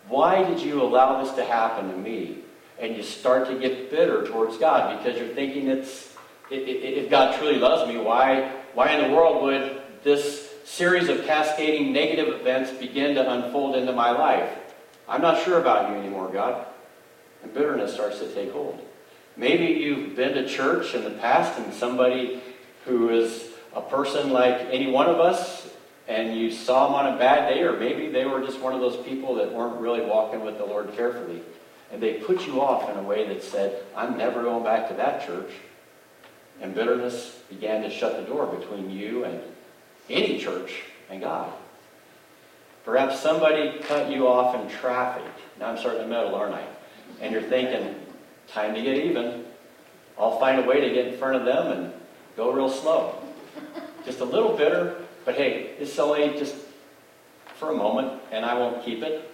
why 0.08 0.42
did 0.44 0.60
you 0.60 0.82
allow 0.82 1.22
this 1.22 1.34
to 1.34 1.44
happen 1.44 1.90
to 1.90 1.96
me? 1.96 2.38
And 2.78 2.96
you 2.96 3.02
start 3.02 3.48
to 3.48 3.58
get 3.58 3.90
bitter 3.90 4.26
towards 4.26 4.56
God 4.56 4.98
because 4.98 5.18
you're 5.18 5.34
thinking 5.34 5.68
it's, 5.68 6.14
if 6.50 7.10
God 7.10 7.38
truly 7.38 7.58
loves 7.58 7.92
me, 7.92 8.00
why, 8.00 8.52
why 8.74 8.92
in 8.92 9.08
the 9.08 9.14
world 9.14 9.42
would 9.42 9.82
this 10.04 10.48
series 10.64 11.08
of 11.08 11.24
cascading 11.24 11.92
negative 11.92 12.40
events 12.40 12.70
begin 12.70 13.14
to 13.16 13.30
unfold 13.30 13.74
into 13.76 13.92
my 13.92 14.10
life? 14.10 14.50
I'm 15.08 15.22
not 15.22 15.42
sure 15.42 15.58
about 15.58 15.90
you 15.90 15.96
anymore, 15.96 16.30
God. 16.32 16.66
And 17.42 17.52
bitterness 17.52 17.94
starts 17.94 18.18
to 18.20 18.32
take 18.32 18.52
hold. 18.52 18.80
Maybe 19.36 19.80
you've 19.80 20.16
been 20.16 20.34
to 20.34 20.46
church 20.48 20.94
in 20.94 21.04
the 21.04 21.10
past 21.10 21.58
and 21.58 21.72
somebody 21.72 22.40
who 22.84 23.10
is 23.10 23.50
a 23.74 23.80
person 23.80 24.30
like 24.30 24.60
any 24.70 24.90
one 24.90 25.06
of 25.06 25.20
us, 25.20 25.68
and 26.08 26.36
you 26.36 26.50
saw 26.50 26.86
them 26.86 26.94
on 26.94 27.14
a 27.14 27.18
bad 27.18 27.52
day, 27.52 27.62
or 27.62 27.78
maybe 27.78 28.08
they 28.08 28.24
were 28.24 28.40
just 28.40 28.60
one 28.60 28.74
of 28.74 28.80
those 28.80 28.96
people 29.06 29.34
that 29.36 29.52
weren't 29.52 29.80
really 29.80 30.00
walking 30.00 30.44
with 30.44 30.58
the 30.58 30.64
Lord 30.64 30.92
carefully. 30.96 31.40
And 31.92 32.02
they 32.02 32.14
put 32.14 32.46
you 32.46 32.60
off 32.60 32.90
in 32.90 32.96
a 32.96 33.02
way 33.02 33.28
that 33.28 33.42
said, 33.42 33.82
I'm 33.94 34.16
never 34.16 34.42
going 34.42 34.64
back 34.64 34.88
to 34.88 34.94
that 34.94 35.26
church. 35.26 35.50
And 36.60 36.74
bitterness 36.74 37.40
began 37.48 37.82
to 37.82 37.90
shut 37.90 38.16
the 38.16 38.24
door 38.24 38.46
between 38.46 38.90
you 38.90 39.24
and 39.24 39.40
any 40.10 40.38
church 40.38 40.82
and 41.08 41.20
God. 41.20 41.52
Perhaps 42.84 43.20
somebody 43.20 43.78
cut 43.80 44.10
you 44.10 44.26
off 44.26 44.54
in 44.54 44.68
traffic. 44.68 45.30
Now 45.60 45.70
I'm 45.70 45.78
starting 45.78 46.02
to 46.02 46.08
meddle, 46.08 46.34
aren't 46.34 46.54
I? 46.54 46.64
And 47.20 47.32
you're 47.32 47.42
thinking, 47.42 47.94
time 48.48 48.74
to 48.74 48.82
get 48.82 48.96
even. 48.96 49.44
I'll 50.18 50.40
find 50.40 50.58
a 50.58 50.66
way 50.66 50.80
to 50.80 50.90
get 50.90 51.06
in 51.06 51.18
front 51.18 51.36
of 51.36 51.44
them 51.44 51.66
and 51.70 51.92
Go 52.38 52.52
real 52.52 52.68
slow. 52.68 53.20
Just 54.04 54.20
a 54.20 54.24
little 54.24 54.56
bitter, 54.56 54.94
but 55.28 55.36
hey, 55.36 55.72
it's 55.78 55.98
only 55.98 56.30
just 56.38 56.54
for 57.56 57.70
a 57.70 57.76
moment, 57.76 58.18
and 58.32 58.46
I 58.46 58.54
won't 58.54 58.82
keep 58.82 59.02
it. 59.02 59.30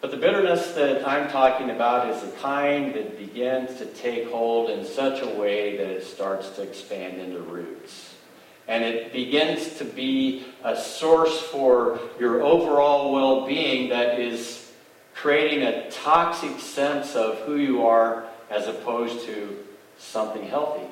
But 0.00 0.12
the 0.12 0.16
bitterness 0.16 0.74
that 0.74 1.08
I'm 1.08 1.28
talking 1.28 1.70
about 1.70 2.08
is 2.08 2.22
the 2.22 2.30
kind 2.36 2.94
that 2.94 3.18
begins 3.18 3.78
to 3.78 3.86
take 3.86 4.28
hold 4.28 4.70
in 4.70 4.86
such 4.86 5.22
a 5.22 5.26
way 5.26 5.76
that 5.76 5.88
it 5.88 6.04
starts 6.04 6.50
to 6.50 6.62
expand 6.62 7.20
into 7.20 7.40
roots. 7.40 8.14
And 8.68 8.84
it 8.84 9.12
begins 9.12 9.76
to 9.78 9.84
be 9.84 10.46
a 10.62 10.76
source 10.76 11.40
for 11.40 11.98
your 12.20 12.40
overall 12.40 13.12
well 13.12 13.44
being 13.44 13.88
that 13.88 14.20
is 14.20 14.70
creating 15.16 15.64
a 15.64 15.90
toxic 15.90 16.60
sense 16.60 17.16
of 17.16 17.40
who 17.40 17.56
you 17.56 17.84
are 17.88 18.22
as 18.50 18.68
opposed 18.68 19.26
to 19.26 19.64
something 19.98 20.44
healthy. 20.44 20.86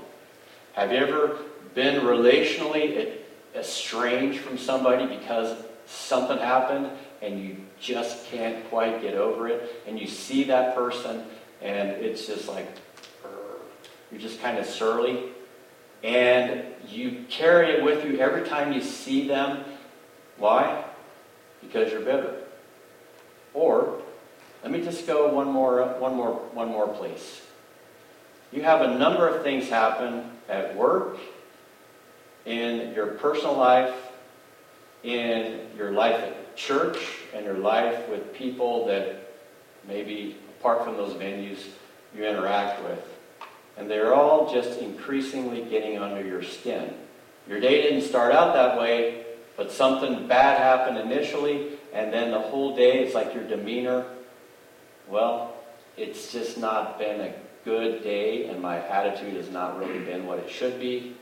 Have 0.73 0.91
you 0.91 0.99
ever 0.99 1.39
been 1.77 2.01
relationally 2.01 3.25
estranged 3.57 4.41
from 4.41 4.59
somebody 4.59 5.07
because 5.07 5.57
something 5.87 6.39
happened 6.39 6.91
and 7.23 7.43
you 7.43 7.57
just 7.81 8.27
can't 8.27 8.69
quite 8.69 9.01
get 9.01 9.15
over 9.15 9.49
it? 9.49 9.83
And 9.87 9.99
you 9.99 10.07
see 10.07 10.45
that 10.45 10.75
person 10.75 11.25
and 11.63 11.91
it's 11.91 12.27
just 12.27 12.49
like, 12.49 12.67
you're 14.11 14.21
just 14.21 14.41
kind 14.41 14.59
of 14.59 14.67
surly. 14.67 15.31
And 16.05 16.65
you 16.89 17.25
carry 17.29 17.71
it 17.71 17.83
with 17.83 18.05
you 18.05 18.19
every 18.19 18.47
time 18.47 18.73
you 18.73 18.81
see 18.81 19.27
them. 19.27 19.65
Why? 20.39 20.85
Because 21.61 21.91
you're 21.91 22.03
bitter. 22.03 22.35
Or, 23.55 24.01
let 24.63 24.71
me 24.71 24.83
just 24.83 25.07
go 25.07 25.33
one 25.33 25.49
more, 25.49 25.85
one 25.99 26.15
more, 26.15 26.35
one 26.53 26.69
more 26.69 26.89
place. 26.89 27.41
You 28.53 28.63
have 28.63 28.83
a 28.83 28.97
number 28.97 29.27
of 29.27 29.43
things 29.43 29.69
happen 29.69 30.31
at 30.49 30.77
work, 30.77 31.19
in 32.47 32.95
your 32.95 33.09
personal 33.09 33.57
life, 33.57 33.95
in 35.03 35.67
your 35.77 35.91
life 35.91 36.17
at 36.17 36.57
church, 36.57 36.99
and 37.35 37.45
your 37.45 37.59
life 37.59 38.09
with 38.09 38.33
people 38.33 38.87
that 38.87 39.35
maybe 39.87 40.37
apart 40.59 40.85
from 40.85 40.97
those 40.97 41.13
venues 41.15 41.59
you 42.17 42.25
interact 42.25 42.83
with. 42.83 43.03
And 43.77 43.91
they're 43.91 44.15
all 44.15 44.53
just 44.53 44.81
increasingly 44.81 45.63
getting 45.65 45.99
under 45.99 46.25
your 46.25 46.43
skin. 46.43 46.95
Your 47.47 47.61
day 47.61 47.83
didn't 47.83 48.03
start 48.03 48.33
out 48.33 48.55
that 48.55 48.81
way, 48.81 49.27
but 49.57 49.71
something 49.71 50.27
bad 50.27 50.59
happened 50.59 50.99
initially, 50.99 51.73
and 51.93 52.13
then 52.13 52.31
the 52.31 52.41
whole 52.41 52.75
day 52.75 53.05
it's 53.05 53.15
like 53.15 53.35
your 53.35 53.47
demeanor, 53.47 54.07
well, 55.09 55.55
it's 55.97 56.33
just 56.33 56.59
not 56.59 56.99
been 56.99 57.21
a 57.21 57.35
good 57.65 58.03
day 58.03 58.47
and 58.47 58.61
my 58.61 58.81
attitude 58.87 59.35
has 59.35 59.51
not 59.51 59.79
really 59.79 59.99
been 60.01 60.27
what 60.27 60.39
it 60.39 60.51
should 60.51 60.79
be. 60.79 61.17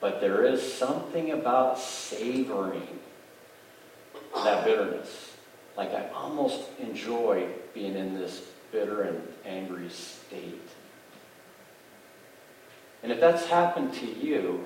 But 0.00 0.20
there 0.20 0.44
is 0.44 0.74
something 0.74 1.32
about 1.32 1.78
savoring 1.78 2.86
that 4.34 4.64
bitterness. 4.64 5.36
Like 5.76 5.92
I 5.92 6.08
almost 6.10 6.62
enjoy 6.78 7.48
being 7.74 7.96
in 7.96 8.14
this 8.14 8.42
bitter 8.72 9.02
and 9.02 9.20
angry 9.44 9.88
state. 9.90 10.60
And 13.02 13.12
if 13.12 13.20
that's 13.20 13.46
happened 13.46 13.94
to 13.94 14.06
you, 14.06 14.64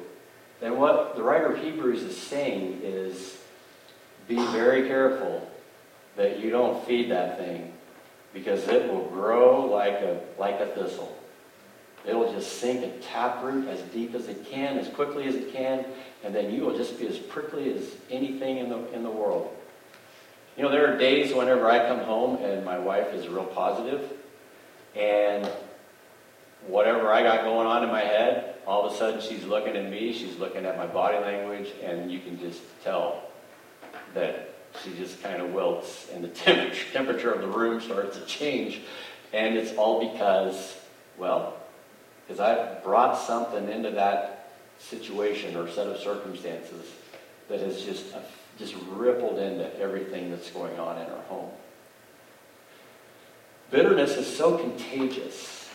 then 0.60 0.78
what 0.78 1.16
the 1.16 1.22
writer 1.22 1.52
of 1.52 1.62
Hebrews 1.62 2.02
is 2.02 2.16
saying 2.16 2.80
is 2.82 3.38
be 4.28 4.36
very 4.46 4.88
careful 4.88 5.48
that 6.16 6.38
you 6.38 6.50
don't 6.50 6.84
feed 6.86 7.10
that 7.10 7.38
thing 7.38 7.72
because 8.32 8.66
it 8.68 8.90
will 8.92 9.06
grow 9.06 9.66
like 9.66 9.94
a, 9.94 10.20
like 10.38 10.60
a 10.60 10.66
thistle. 10.66 11.16
It'll 12.06 12.32
just 12.32 12.58
sink 12.60 12.82
and 12.82 13.02
taproot 13.02 13.68
as 13.68 13.80
deep 13.92 14.14
as 14.14 14.28
it 14.28 14.46
can, 14.46 14.78
as 14.78 14.88
quickly 14.88 15.26
as 15.26 15.34
it 15.34 15.52
can, 15.52 15.84
and 16.24 16.34
then 16.34 16.52
you 16.52 16.62
will 16.62 16.76
just 16.76 16.98
be 16.98 17.06
as 17.06 17.18
prickly 17.18 17.72
as 17.74 17.84
anything 18.10 18.58
in 18.58 18.70
the, 18.70 18.92
in 18.92 19.02
the 19.02 19.10
world. 19.10 19.54
You 20.56 20.62
know, 20.62 20.70
there 20.70 20.92
are 20.92 20.98
days 20.98 21.34
whenever 21.34 21.70
I 21.70 21.86
come 21.86 22.00
home 22.00 22.42
and 22.42 22.64
my 22.64 22.78
wife 22.78 23.12
is 23.12 23.28
real 23.28 23.44
positive, 23.44 24.12
and 24.96 25.50
whatever 26.66 27.12
I 27.12 27.22
got 27.22 27.44
going 27.44 27.66
on 27.66 27.82
in 27.82 27.90
my 27.90 28.00
head, 28.00 28.56
all 28.66 28.86
of 28.86 28.92
a 28.92 28.96
sudden 28.96 29.20
she's 29.20 29.44
looking 29.44 29.76
at 29.76 29.90
me, 29.90 30.12
she's 30.12 30.36
looking 30.36 30.64
at 30.64 30.76
my 30.76 30.86
body 30.86 31.18
language, 31.18 31.70
and 31.82 32.10
you 32.10 32.20
can 32.20 32.38
just 32.38 32.60
tell 32.82 33.24
that 34.14 34.54
she 34.82 34.94
just 34.94 35.22
kind 35.22 35.42
of 35.42 35.52
wilts 35.52 36.08
and 36.12 36.24
the 36.24 36.28
temperature, 36.28 36.86
temperature 36.92 37.32
of 37.32 37.40
the 37.40 37.48
room 37.48 37.80
starts 37.80 38.16
to 38.16 38.24
change. 38.24 38.80
And 39.32 39.56
it's 39.56 39.76
all 39.76 40.12
because, 40.12 40.76
well, 41.16 41.59
because 42.30 42.38
I've 42.38 42.84
brought 42.84 43.18
something 43.18 43.68
into 43.68 43.90
that 43.90 44.52
situation 44.78 45.56
or 45.56 45.68
set 45.68 45.88
of 45.88 45.98
circumstances 45.98 46.86
that 47.48 47.58
has 47.58 47.82
just, 47.82 48.14
uh, 48.14 48.20
just 48.56 48.76
rippled 48.90 49.40
into 49.40 49.76
everything 49.80 50.30
that's 50.30 50.48
going 50.52 50.78
on 50.78 50.96
in 50.98 51.10
our 51.10 51.22
home. 51.22 51.50
bitterness 53.72 54.16
is 54.16 54.28
so 54.28 54.56
contagious 54.58 55.68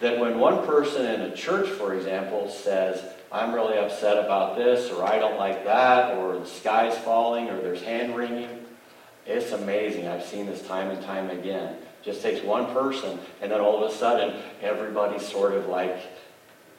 that 0.00 0.18
when 0.18 0.38
one 0.38 0.66
person 0.66 1.04
in 1.04 1.20
a 1.20 1.36
church, 1.36 1.68
for 1.68 1.94
example, 1.94 2.48
says, 2.48 3.02
I'm 3.30 3.54
really 3.54 3.76
upset 3.76 4.24
about 4.24 4.56
this, 4.56 4.90
or 4.90 5.04
I 5.04 5.18
don't 5.18 5.38
like 5.38 5.64
that, 5.64 6.16
or 6.16 6.38
the 6.38 6.46
sky's 6.46 6.96
falling, 6.98 7.50
or 7.50 7.60
there's 7.60 7.82
hand 7.82 8.16
wringing, 8.16 8.64
it's 9.26 9.52
amazing. 9.52 10.08
I've 10.08 10.24
seen 10.24 10.46
this 10.46 10.66
time 10.66 10.90
and 10.90 11.02
time 11.04 11.28
again. 11.28 11.76
Just 12.04 12.22
takes 12.22 12.42
one 12.42 12.66
person, 12.74 13.18
and 13.40 13.50
then 13.50 13.60
all 13.60 13.82
of 13.82 13.90
a 13.90 13.94
sudden, 13.94 14.40
everybody's 14.60 15.26
sort 15.26 15.54
of 15.54 15.66
like 15.66 15.96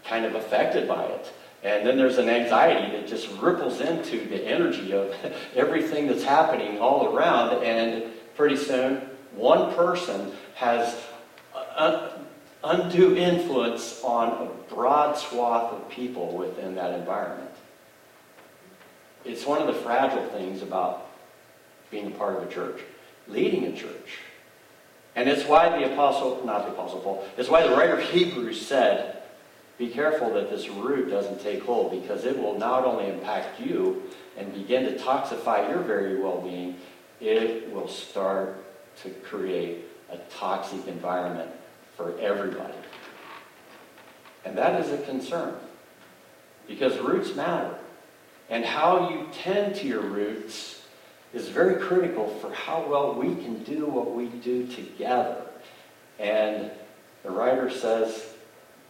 kind 0.03 0.25
of 0.25 0.35
affected 0.35 0.87
by 0.87 1.03
it. 1.03 1.33
And 1.63 1.85
then 1.85 1.97
there's 1.97 2.19
an 2.19 2.29
anxiety 2.29 2.95
that 2.95 3.07
just 3.07 3.27
ripples 3.41 3.81
into 3.81 4.23
the 4.27 4.45
energy 4.47 4.93
of 4.93 5.15
everything 5.55 6.07
that's 6.07 6.23
happening 6.23 6.79
all 6.79 7.15
around. 7.15 7.63
And 7.63 8.11
pretty 8.35 8.55
soon, 8.55 8.97
one 9.35 9.73
person 9.73 10.31
has 10.53 10.95
uh, 11.75 12.09
undue 12.63 13.15
influence 13.15 14.01
on 14.03 14.47
a 14.47 14.73
broad 14.73 15.17
swath 15.17 15.73
of 15.73 15.89
people 15.89 16.37
within 16.37 16.75
that 16.75 16.93
environment. 16.93 17.49
It's 19.23 19.45
one 19.45 19.59
of 19.59 19.67
the 19.67 19.73
fragile 19.73 20.25
things 20.27 20.61
about 20.61 21.07
being 21.89 22.07
a 22.07 22.11
part 22.11 22.35
of 22.35 22.43
a 22.43 22.51
church, 22.51 22.81
leading 23.27 23.65
a 23.65 23.75
church. 23.75 24.19
And 25.15 25.29
it's 25.29 25.47
why 25.47 25.69
the 25.69 25.93
apostle, 25.93 26.41
not 26.45 26.65
the 26.65 26.71
apostle 26.71 26.99
Paul, 26.99 27.25
it's 27.37 27.49
why 27.49 27.65
the 27.65 27.73
writer 27.73 27.97
of 27.99 28.09
Hebrews 28.09 28.65
said, 28.65 29.23
be 29.77 29.89
careful 29.89 30.33
that 30.33 30.49
this 30.49 30.69
root 30.69 31.09
doesn't 31.09 31.41
take 31.41 31.63
hold 31.63 31.91
because 31.91 32.25
it 32.25 32.37
will 32.37 32.57
not 32.57 32.85
only 32.85 33.09
impact 33.09 33.59
you 33.59 34.03
and 34.37 34.53
begin 34.53 34.83
to 34.85 34.97
toxify 34.97 35.69
your 35.69 35.79
very 35.79 36.19
well 36.19 36.41
being, 36.41 36.77
it 37.19 37.71
will 37.73 37.87
start 37.87 38.63
to 39.03 39.09
create 39.09 39.85
a 40.11 40.17
toxic 40.37 40.87
environment 40.87 41.49
for 41.97 42.17
everybody. 42.19 42.73
And 44.45 44.57
that 44.57 44.79
is 44.79 44.91
a 44.91 44.97
concern 45.03 45.55
because 46.67 46.97
roots 46.99 47.35
matter. 47.35 47.75
And 48.49 48.63
how 48.63 49.09
you 49.09 49.27
tend 49.33 49.75
to 49.75 49.87
your 49.87 50.01
roots 50.01 50.84
is 51.35 51.49
very 51.49 51.75
critical 51.75 52.27
for 52.39 52.51
how 52.53 52.87
well 52.87 53.13
we 53.13 53.35
can 53.35 53.61
do 53.63 53.85
what 53.85 54.15
we 54.15 54.27
do 54.27 54.65
together. 54.67 55.41
And 56.17 56.71
the 57.23 57.29
writer 57.29 57.69
says, 57.69 58.33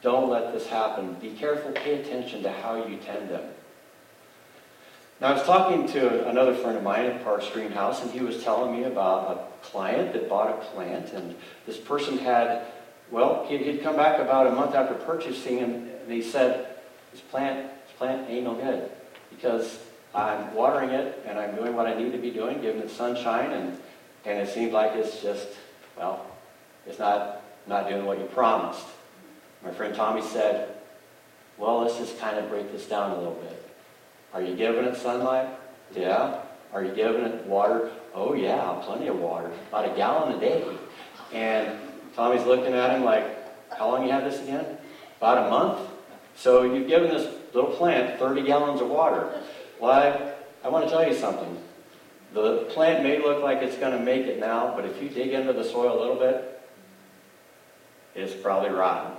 don't 0.04 0.30
let 0.30 0.54
this 0.54 0.68
happen. 0.68 1.16
Be 1.16 1.32
careful, 1.32 1.72
pay 1.72 2.00
attention 2.02 2.44
to 2.44 2.52
how 2.52 2.86
you 2.86 2.98
tend 2.98 3.30
them. 3.30 3.44
Now, 5.20 5.30
I 5.30 5.34
was 5.34 5.44
talking 5.44 5.88
to 5.94 6.28
another 6.30 6.54
friend 6.54 6.78
of 6.78 6.84
mine 6.84 7.06
at 7.06 7.24
Parks 7.24 7.50
Greenhouse, 7.50 8.04
and 8.04 8.12
he 8.12 8.20
was 8.20 8.44
telling 8.44 8.80
me 8.80 8.84
about 8.84 9.32
a 9.32 9.66
client 9.66 10.14
that 10.14 10.30
bought 10.30 10.50
a 10.50 10.66
plant, 10.66 11.14
and 11.14 11.36
this 11.66 11.78
person 11.78 12.20
had, 12.20 12.68
well, 13.10 13.46
he'd 13.48 13.82
come 13.82 13.96
back 13.96 14.20
about 14.20 14.46
a 14.46 14.52
month 14.52 14.76
after 14.76 14.94
purchasing, 14.94 15.60
and 15.60 15.90
he 16.08 16.22
said, 16.22 16.76
this 17.12 17.22
plant, 17.22 17.72
this 17.86 17.96
plant 17.98 18.30
ain't 18.30 18.44
no 18.44 18.54
good, 18.54 18.92
because 19.32 19.80
I'm 20.16 20.54
watering 20.54 20.92
it, 20.92 21.24
and 21.28 21.38
I'm 21.38 21.56
doing 21.56 21.76
what 21.76 21.88
I 21.88 21.94
need 21.94 22.14
to 22.14 22.18
be 22.18 22.32
doing, 22.32 22.62
giving 22.62 22.82
it 22.82 22.90
sunshine, 22.90 23.52
and, 23.52 23.78
and 24.24 24.40
it 24.40 24.54
seems 24.54 24.72
like 24.72 24.94
it's 24.96 25.22
just, 25.22 25.48
well, 25.98 26.26
it's 26.88 27.00
not, 27.00 27.42
not 27.68 27.90
doing 27.90 28.06
what 28.06 28.18
you 28.20 28.26
promised. 28.26 28.86
My 29.64 29.72
friend 29.72 29.94
Tommy 29.94 30.22
said, 30.22 30.76
well, 31.58 31.82
let's 31.82 31.98
just 31.98 32.18
kind 32.20 32.38
of 32.38 32.50
break 32.50 32.72
this 32.72 32.86
down 32.88 33.12
a 33.12 33.18
little 33.18 33.34
bit. 33.34 33.70
Are 34.34 34.42
you 34.42 34.56
giving 34.56 34.86
it 34.86 34.96
sunlight? 34.98 35.50
Yeah. 35.94 36.42
Are 36.74 36.84
you 36.84 36.94
giving 36.94 37.24
it 37.24 37.46
water? 37.46 37.92
Oh, 38.14 38.34
yeah, 38.34 38.82
plenty 38.84 39.08
of 39.08 39.20
water. 39.20 39.52
About 39.70 39.92
a 39.92 39.96
gallon 39.96 40.36
a 40.36 40.40
day. 40.40 40.66
And 41.34 41.78
Tommy's 42.16 42.46
looking 42.46 42.74
at 42.74 42.92
him 42.92 43.04
like, 43.04 43.26
how 43.78 43.90
long 43.90 44.06
you 44.06 44.12
have 44.12 44.24
this 44.24 44.42
again? 44.42 44.78
About 45.18 45.48
a 45.48 45.50
month? 45.50 45.90
So 46.36 46.64
you've 46.64 46.88
given 46.88 47.10
this 47.10 47.34
little 47.54 47.72
plant 47.72 48.20
30 48.20 48.44
gallons 48.44 48.82
of 48.82 48.90
water. 48.90 49.42
Why? 49.80 50.34
I 50.64 50.70
want 50.70 50.86
to 50.86 50.92
tell 50.92 51.08
you 51.08 51.16
something. 51.16 51.58
The 52.34 52.66
plant 52.70 53.04
may 53.04 53.22
look 53.22 53.44
like 53.44 53.60
it's 53.62 53.78
going 53.78 53.98
to 53.98 54.04
make 54.04 54.26
it 54.26 54.40
now, 54.40 54.74
but 54.76 54.86
if 54.86 55.02
you 55.02 55.10
dig 55.10 55.30
into 55.32 55.54
the 55.54 55.64
soil 55.64 55.98
a 55.98 56.00
little 56.00 56.18
bit, 56.18 56.62
it's 58.14 58.34
probably 58.34 58.72
rotten. 58.72 59.14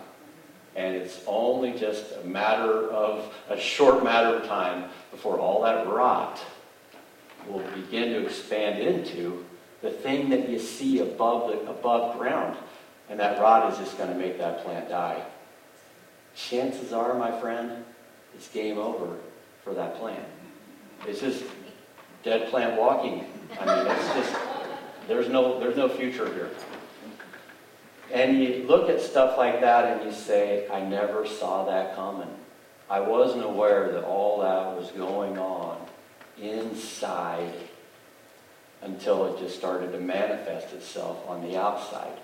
And 0.75 0.95
it's 0.95 1.23
only 1.27 1.73
just 1.73 2.13
a 2.23 2.27
matter 2.27 2.91
of, 2.91 3.33
a 3.49 3.59
short 3.59 4.05
matter 4.05 4.37
of 4.37 4.47
time 4.47 4.91
before 5.11 5.39
all 5.39 5.63
that 5.63 5.87
rot 5.87 6.45
will 7.49 7.65
begin 7.75 8.11
to 8.11 8.27
expand 8.27 8.83
into 8.83 9.45
the 9.83 9.91
thing 9.91 10.29
that 10.31 10.49
you 10.49 10.59
see 10.59 10.99
above, 10.99 11.51
the, 11.51 11.71
above 11.71 12.19
ground. 12.19 12.57
And 13.09 13.21
that 13.21 13.41
rot 13.41 13.73
is 13.73 13.79
just 13.79 13.97
going 13.97 14.11
to 14.11 14.17
make 14.17 14.37
that 14.39 14.65
plant 14.65 14.89
die. 14.89 15.23
Chances 16.35 16.93
are, 16.93 17.15
my 17.15 17.41
friend, 17.41 17.85
it's 18.35 18.49
game 18.49 18.79
over 18.79 19.17
for 19.65 19.73
that 19.75 19.97
plant. 19.97 20.25
It's 21.07 21.21
just 21.21 21.45
dead 22.23 22.49
plant 22.51 22.81
walking. 22.81 23.27
I 23.61 23.65
mean, 23.65 23.87
it's 23.87 24.15
just, 24.15 24.41
there's 25.09 25.29
no, 25.29 25.61
there's 25.61 25.77
no 25.77 25.89
future 25.89 26.33
here. 26.35 26.51
And 28.13 28.43
you 28.43 28.65
look 28.67 28.89
at 28.89 29.01
stuff 29.01 29.37
like 29.37 29.61
that 29.61 29.97
and 29.99 30.05
you 30.05 30.17
say, 30.17 30.69
I 30.71 30.81
never 30.81 31.27
saw 31.27 31.65
that 31.67 31.95
coming. 31.95 32.29
I 32.89 33.01
wasn't 33.01 33.45
aware 33.45 33.93
that 33.93 34.05
all 34.05 34.41
that 34.41 34.77
was 34.77 34.91
going 34.93 35.39
on 35.39 35.79
inside 36.41 37.53
until 38.83 39.27
it 39.27 39.41
just 39.41 39.57
started 39.57 39.93
to 39.93 39.99
manifest 39.99 40.73
itself 40.73 41.19
on 41.29 41.43
the 41.43 41.59
outside. 41.61 42.19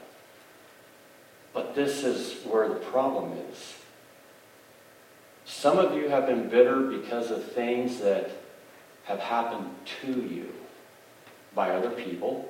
But 1.53 1.75
this 1.75 2.05
is 2.05 2.43
where 2.45 2.69
the 2.69 2.77
problem 2.77 3.33
is. 3.51 3.75
Some 5.45 5.79
of 5.79 5.95
you 5.95 6.09
have 6.09 6.27
been 6.27 6.49
bitter 6.49 6.81
because 6.81 7.31
of 7.31 7.53
things 7.53 7.99
that 8.01 8.31
have 9.05 9.21
happened 9.21 9.75
to 10.03 10.13
you 10.13 10.53
by 11.55 11.71
other 11.71 11.91
people 11.91 12.49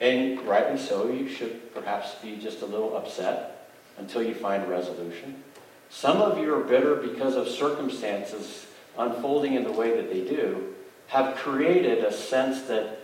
and 0.00 0.40
rightly 0.42 0.78
so, 0.78 1.10
you 1.10 1.28
should 1.28 1.74
perhaps 1.74 2.14
be 2.16 2.36
just 2.36 2.62
a 2.62 2.66
little 2.66 2.96
upset 2.96 3.68
until 3.98 4.22
you 4.22 4.34
find 4.34 4.68
resolution. 4.68 5.42
Some 5.90 6.18
of 6.18 6.38
you 6.38 6.54
are 6.54 6.62
bitter 6.62 6.96
because 6.96 7.34
of 7.34 7.48
circumstances 7.48 8.66
unfolding 8.96 9.54
in 9.54 9.64
the 9.64 9.72
way 9.72 9.96
that 9.96 10.12
they 10.12 10.24
do, 10.24 10.74
have 11.08 11.36
created 11.36 12.04
a 12.04 12.12
sense 12.12 12.62
that 12.62 13.00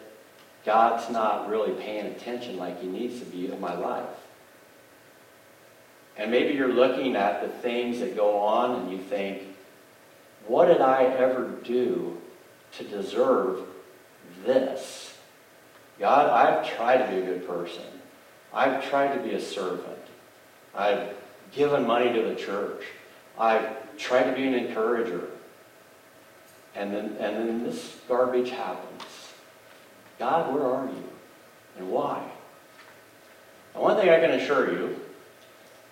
God's 0.65 1.11
not 1.11 1.49
really 1.49 1.73
paying 1.81 2.07
attention 2.07 2.59
like 2.59 2.81
he 2.81 2.89
needs 2.89 3.19
to 3.21 3.27
be 3.27 3.51
in 3.51 3.61
my 3.61 3.75
life. 3.75 4.07
And 6.17 6.31
maybe 6.31 6.55
you're 6.55 6.73
looking 6.73 7.17
at 7.17 7.43
the 7.43 7.49
things 7.49 7.99
that 8.01 8.15
go 8.15 8.39
on 8.39 8.83
and 8.83 8.93
you 8.93 8.99
think, 8.99 9.43
what 10.47 10.67
did 10.67 10.81
I 10.81 11.05
ever 11.05 11.59
do 11.65 12.19
to 12.79 12.85
deserve 12.85 13.61
this? 14.45 15.17
God, 15.99 16.31
I've 16.31 16.77
tried 16.77 17.07
to 17.07 17.13
be 17.13 17.19
a 17.19 17.25
good 17.25 17.47
person. 17.47 17.85
I've 18.53 18.89
tried 18.89 19.17
to 19.17 19.23
be 19.23 19.35
a 19.35 19.41
servant. 19.41 19.99
I've 20.75 21.15
given 21.53 21.87
money 21.87 22.13
to 22.13 22.23
the 22.23 22.35
church. 22.35 22.85
I've 23.39 23.97
tried 23.97 24.25
to 24.25 24.33
be 24.33 24.47
an 24.47 24.55
encourager. 24.55 25.29
And 26.75 26.93
then, 26.93 27.17
and 27.21 27.37
then 27.37 27.65
this 27.65 27.97
garbage 28.09 28.51
happens. 28.51 29.03
God, 30.19 30.53
where 30.53 30.65
are 30.65 30.87
you? 30.87 31.05
And 31.79 31.91
why? 31.91 32.25
And 33.75 33.83
one 33.83 33.97
thing 33.97 34.09
I 34.09 34.19
can 34.21 34.33
assure 34.33 34.73
you 34.73 35.01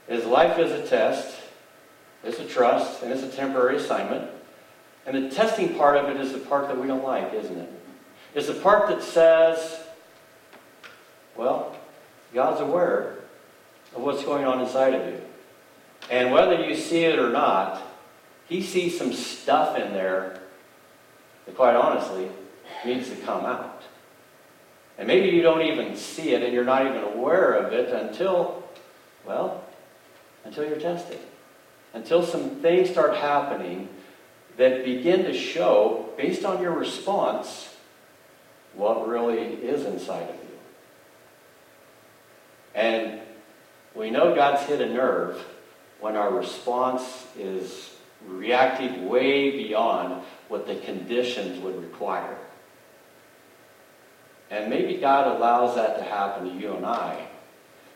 is 0.09 0.25
life 0.25 0.59
is 0.59 0.73
a 0.73 0.87
test, 0.87 1.40
it's 2.25 2.38
a 2.38 2.45
trust, 2.45 3.03
and 3.03 3.12
it's 3.12 3.23
a 3.23 3.29
temporary 3.29 3.77
assignment. 3.77 4.31
And 5.06 5.24
the 5.24 5.34
testing 5.34 5.74
part 5.74 5.96
of 5.96 6.08
it 6.08 6.20
is 6.20 6.32
the 6.32 6.38
part 6.38 6.68
that 6.68 6.78
we 6.78 6.86
don't 6.86 7.04
like, 7.04 7.32
isn't 7.34 7.58
it? 7.58 7.72
It's 8.34 8.46
the 8.46 8.54
part 8.54 8.88
that 8.88 9.02
says, 9.02 9.80
well, 11.36 11.76
God's 12.32 12.60
aware 12.60 13.18
of 13.94 14.02
what's 14.02 14.24
going 14.24 14.44
on 14.44 14.60
inside 14.60 14.94
of 14.94 15.06
you. 15.06 15.20
And 16.10 16.32
whether 16.32 16.64
you 16.64 16.76
see 16.76 17.04
it 17.04 17.18
or 17.18 17.30
not, 17.30 17.82
He 18.48 18.62
sees 18.62 18.96
some 18.96 19.12
stuff 19.12 19.76
in 19.76 19.92
there 19.92 20.40
that, 21.46 21.56
quite 21.56 21.74
honestly, 21.76 22.28
needs 22.84 23.08
to 23.10 23.16
come 23.16 23.44
out. 23.44 23.82
And 24.98 25.06
maybe 25.06 25.34
you 25.34 25.42
don't 25.42 25.62
even 25.62 25.96
see 25.96 26.30
it 26.32 26.42
and 26.42 26.52
you're 26.52 26.64
not 26.64 26.86
even 26.86 27.02
aware 27.02 27.54
of 27.54 27.72
it 27.72 27.92
until, 27.92 28.62
well, 29.26 29.64
until 30.44 30.66
you're 30.66 30.78
tested. 30.78 31.18
Until 31.94 32.22
some 32.22 32.50
things 32.56 32.90
start 32.90 33.16
happening 33.16 33.88
that 34.56 34.84
begin 34.84 35.24
to 35.24 35.34
show, 35.34 36.08
based 36.16 36.44
on 36.44 36.62
your 36.62 36.72
response, 36.72 37.74
what 38.74 39.08
really 39.08 39.38
is 39.38 39.84
inside 39.84 40.28
of 40.28 40.34
you. 40.34 40.58
And 42.74 43.20
we 43.94 44.10
know 44.10 44.34
God's 44.34 44.62
hit 44.62 44.80
a 44.80 44.88
nerve 44.88 45.42
when 46.00 46.16
our 46.16 46.32
response 46.34 47.26
is 47.38 47.94
reactive 48.26 49.02
way 49.02 49.50
beyond 49.50 50.22
what 50.48 50.66
the 50.66 50.76
conditions 50.76 51.60
would 51.60 51.80
require. 51.82 52.36
And 54.50 54.68
maybe 54.68 54.96
God 54.96 55.36
allows 55.36 55.76
that 55.76 55.96
to 55.96 56.02
happen 56.02 56.48
to 56.48 56.54
you 56.60 56.74
and 56.74 56.84
I 56.84 57.26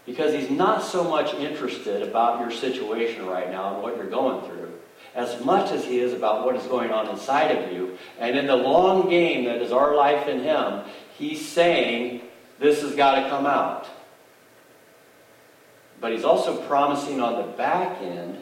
Because 0.07 0.33
he's 0.33 0.51
not 0.51 0.83
so 0.83 1.05
much 1.05 1.35
interested 1.35 2.03
about 2.03 2.41
your 2.41 2.51
situation 2.51 3.27
right 3.27 3.51
now 3.51 3.75
and 3.75 3.83
what 3.83 3.97
you're 3.97 4.07
going 4.07 4.49
through, 4.49 4.73
as 5.17 5.43
much 5.43 5.73
as 5.73 5.85
he 5.85 5.99
is 5.99 6.13
about 6.13 6.45
what 6.45 6.55
is 6.55 6.63
going 6.65 6.93
on 6.93 7.09
inside 7.09 7.51
of 7.57 7.73
you. 7.73 7.97
And 8.21 8.37
in 8.37 8.47
the 8.47 8.55
long 8.55 9.09
game 9.09 9.47
that 9.47 9.63
is 9.63 9.73
our 9.73 9.97
life 9.97 10.29
in 10.29 10.41
him, 10.41 10.83
he's 11.19 11.45
saying, 11.45 12.21
this 12.59 12.83
has 12.83 12.95
got 12.95 13.23
to 13.23 13.31
come 13.31 13.47
out. 13.47 13.89
But 16.01 16.13
he's 16.13 16.25
also 16.25 16.61
promising 16.67 17.23
on 17.23 17.37
the 17.37 17.53
back 17.57 18.01
end, 18.03 18.39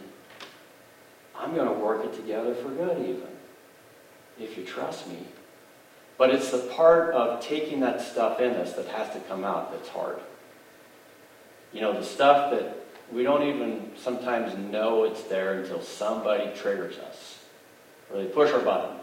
I'm 1.39 1.55
going 1.55 1.69
to 1.69 1.75
work 1.75 2.05
it 2.05 2.13
together 2.15 2.55
for 2.57 2.71
good, 2.71 2.99
even, 2.99 3.29
if 4.41 4.59
you 4.59 4.65
trust 4.65 5.09
me. 5.09 5.19
But 6.19 6.31
it's 6.31 6.51
the 6.51 6.59
part 6.59 7.15
of 7.15 7.41
taking 7.41 7.81
that 7.81 8.01
stuff 8.01 8.41
in 8.41 8.53
us 8.55 8.73
that 8.75 8.87
has 8.87 9.13
to 9.15 9.21
come 9.21 9.45
out 9.45 9.71
that's 9.71 9.89
hard. 9.89 10.19
You 11.73 11.81
know, 11.81 11.93
the 11.93 12.05
stuff 12.05 12.51
that 12.51 12.84
we 13.15 13.23
don't 13.23 13.45
even 13.45 13.93
sometimes 13.97 14.59
know 14.73 15.05
it's 15.05 15.23
there 15.25 15.61
until 15.61 15.81
somebody 15.81 16.51
triggers 16.57 16.99
us. 16.99 17.39
Or 18.11 18.21
they 18.21 18.27
push 18.27 18.51
our 18.51 18.59
button. 18.59 18.97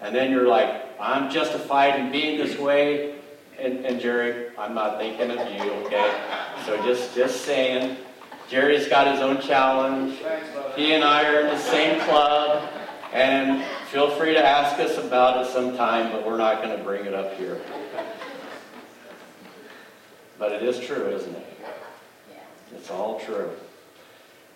And 0.00 0.14
then 0.14 0.32
you're 0.32 0.48
like, 0.48 0.82
I'm 1.00 1.30
justified 1.30 2.00
in 2.00 2.10
being 2.10 2.36
this 2.36 2.58
way. 2.58 3.14
And, 3.60 3.86
and 3.86 4.00
Jerry, 4.00 4.48
I'm 4.58 4.74
not 4.74 4.98
thinking 4.98 5.30
of 5.30 5.38
you, 5.52 5.70
okay? 5.84 6.20
So 6.66 6.76
just, 6.84 7.14
just 7.14 7.44
saying, 7.44 7.96
Jerry's 8.48 8.88
got 8.88 9.06
his 9.12 9.20
own 9.20 9.40
challenge. 9.40 10.18
He 10.74 10.92
and 10.92 11.04
I 11.04 11.24
are 11.32 11.40
in 11.42 11.46
the 11.46 11.58
same 11.58 12.00
club. 12.00 12.68
And 13.12 13.62
feel 13.86 14.10
free 14.10 14.34
to 14.34 14.44
ask 14.44 14.80
us 14.80 14.98
about 14.98 15.46
it 15.46 15.52
sometime, 15.52 16.10
but 16.10 16.26
we're 16.26 16.38
not 16.38 16.60
going 16.60 16.76
to 16.76 16.82
bring 16.82 17.06
it 17.06 17.14
up 17.14 17.34
here. 17.36 17.60
But 20.40 20.50
it 20.50 20.62
is 20.64 20.80
true, 20.80 21.06
isn't 21.08 21.36
it? 21.36 21.51
It's 22.74 22.90
all 22.90 23.20
true. 23.20 23.50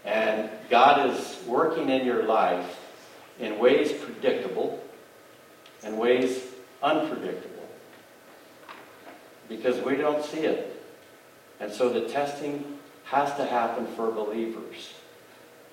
And 0.05 0.51
God 0.71 1.11
is 1.11 1.39
working 1.47 1.91
in 1.91 2.07
your 2.07 2.25
life 2.25 2.79
in 3.39 3.59
ways 3.59 3.93
predictable 3.93 4.83
and 5.83 5.99
ways 5.99 6.43
unpredictable 6.83 7.69
because 9.49 9.81
we 9.85 9.97
don't 9.97 10.25
see 10.25 10.41
it. 10.41 10.83
And 11.61 11.73
so 11.73 11.89
the 11.89 12.09
testing 12.09 12.79
has 13.05 13.35
to 13.37 13.45
happen 13.45 13.87
for 13.95 14.11
believers. 14.11 14.93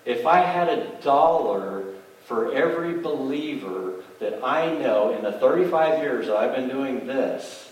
If 0.06 0.26
I 0.26 0.40
had 0.40 0.70
a 0.70 1.02
dollar 1.02 1.84
for 2.26 2.54
every 2.54 3.00
believer 3.00 4.04
that 4.20 4.44
I 4.44 4.74
know 4.78 5.14
in 5.16 5.24
the 5.24 5.34
35 5.34 6.00
years 6.00 6.28
that 6.28 6.38
I've 6.38 6.56
been 6.56 6.70
doing 6.70 7.08
this, 7.08 7.72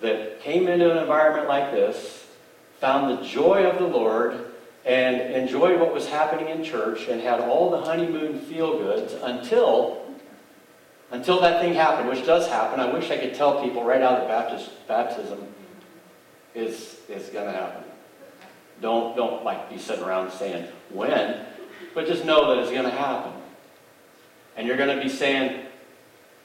that 0.00 0.40
came 0.40 0.68
into 0.68 0.90
an 0.90 0.98
environment 0.98 1.48
like 1.48 1.72
this, 1.72 2.17
found 2.80 3.18
the 3.18 3.24
joy 3.24 3.64
of 3.64 3.78
the 3.78 3.86
Lord, 3.86 4.46
and 4.84 5.20
enjoyed 5.34 5.78
what 5.80 5.92
was 5.92 6.06
happening 6.08 6.48
in 6.48 6.64
church, 6.64 7.08
and 7.08 7.20
had 7.20 7.40
all 7.40 7.70
the 7.70 7.80
honeymoon 7.80 8.38
feel 8.40 8.78
goods 8.78 9.14
until 9.22 10.08
until 11.10 11.40
that 11.40 11.60
thing 11.62 11.74
happened, 11.74 12.08
which 12.08 12.26
does 12.26 12.46
happen. 12.48 12.80
I 12.80 12.92
wish 12.92 13.10
I 13.10 13.16
could 13.16 13.34
tell 13.34 13.62
people 13.62 13.82
right 13.82 14.02
out 14.02 14.20
of 14.20 14.28
Baptist, 14.28 14.70
baptism 14.86 15.46
is, 16.54 16.98
is 17.08 17.28
going 17.30 17.46
to 17.46 17.52
happen. 17.52 17.82
Don't, 18.80 19.16
don't 19.16 19.44
like 19.44 19.70
be 19.70 19.78
sitting 19.78 20.04
around 20.04 20.30
saying 20.32 20.68
when, 20.90 21.44
but 21.94 22.06
just 22.06 22.24
know 22.24 22.54
that 22.54 22.62
it's 22.62 22.70
going 22.70 22.84
to 22.84 22.90
happen. 22.90 23.32
And 24.56 24.66
you're 24.66 24.76
going 24.76 24.94
to 24.94 25.02
be 25.02 25.08
saying, 25.08 25.64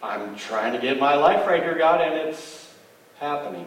I'm 0.02 0.36
trying 0.36 0.74
to 0.74 0.80
get 0.80 1.00
my 1.00 1.16
life 1.16 1.46
right 1.46 1.62
here, 1.62 1.78
God, 1.78 2.02
and 2.02 2.14
it's 2.14 2.74
happening. 3.20 3.66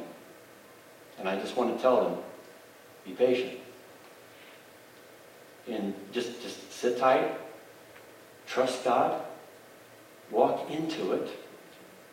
And 1.18 1.28
I 1.28 1.38
just 1.38 1.56
want 1.56 1.76
to 1.76 1.82
tell 1.82 2.04
them, 2.04 2.18
be 3.06 3.12
patient. 3.12 3.58
And 5.68 5.94
just, 6.12 6.42
just 6.42 6.72
sit 6.72 6.98
tight, 6.98 7.32
trust 8.46 8.84
God, 8.84 9.22
Walk 10.30 10.70
into 10.70 11.12
it. 11.12 11.28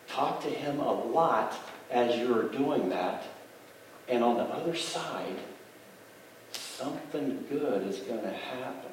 Talk 0.06 0.42
to 0.42 0.48
Him 0.48 0.78
a 0.78 0.92
lot 0.92 1.56
as 1.90 2.16
you're 2.16 2.44
doing 2.44 2.88
that. 2.90 3.24
And 4.08 4.22
on 4.22 4.36
the 4.36 4.44
other 4.44 4.76
side, 4.76 5.36
something 6.52 7.44
good 7.48 7.86
is 7.86 7.98
going 7.98 8.22
to 8.22 8.32
happen. 8.32 8.90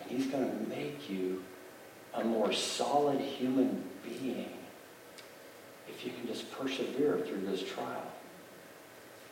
And 0.00 0.10
He's 0.10 0.26
going 0.26 0.48
to 0.48 0.68
make 0.68 1.10
you 1.10 1.42
a 2.14 2.24
more 2.24 2.52
solid 2.52 3.20
human 3.20 3.82
being 4.04 4.52
if 5.88 6.04
you 6.04 6.12
can 6.12 6.26
just 6.26 6.50
persevere 6.52 7.18
through 7.18 7.44
this 7.46 7.62
trial. 7.62 8.11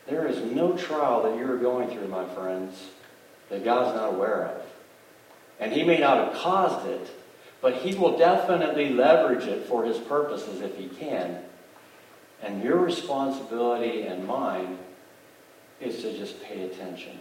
There 0.08 0.26
is 0.26 0.38
no 0.38 0.76
trial 0.76 1.22
that 1.24 1.36
you're 1.36 1.58
going 1.58 1.90
through, 1.90 2.08
my 2.08 2.26
friends, 2.34 2.88
that 3.48 3.64
God's 3.64 3.96
not 3.96 4.14
aware 4.14 4.46
of. 4.46 4.62
And 5.58 5.72
He 5.72 5.84
may 5.84 5.98
not 5.98 6.18
have 6.18 6.42
caused 6.42 6.86
it, 6.86 7.10
but 7.60 7.74
he 7.74 7.94
will 7.94 8.16
definitely 8.16 8.90
leverage 8.90 9.44
it 9.44 9.66
for 9.66 9.84
his 9.84 9.98
purposes 9.98 10.60
if 10.60 10.76
he 10.76 10.88
can. 10.88 11.42
And 12.42 12.62
your 12.62 12.78
responsibility 12.78 14.02
and 14.02 14.26
mine 14.26 14.78
is 15.80 16.02
to 16.02 16.16
just 16.16 16.42
pay 16.42 16.62
attention. 16.62 17.18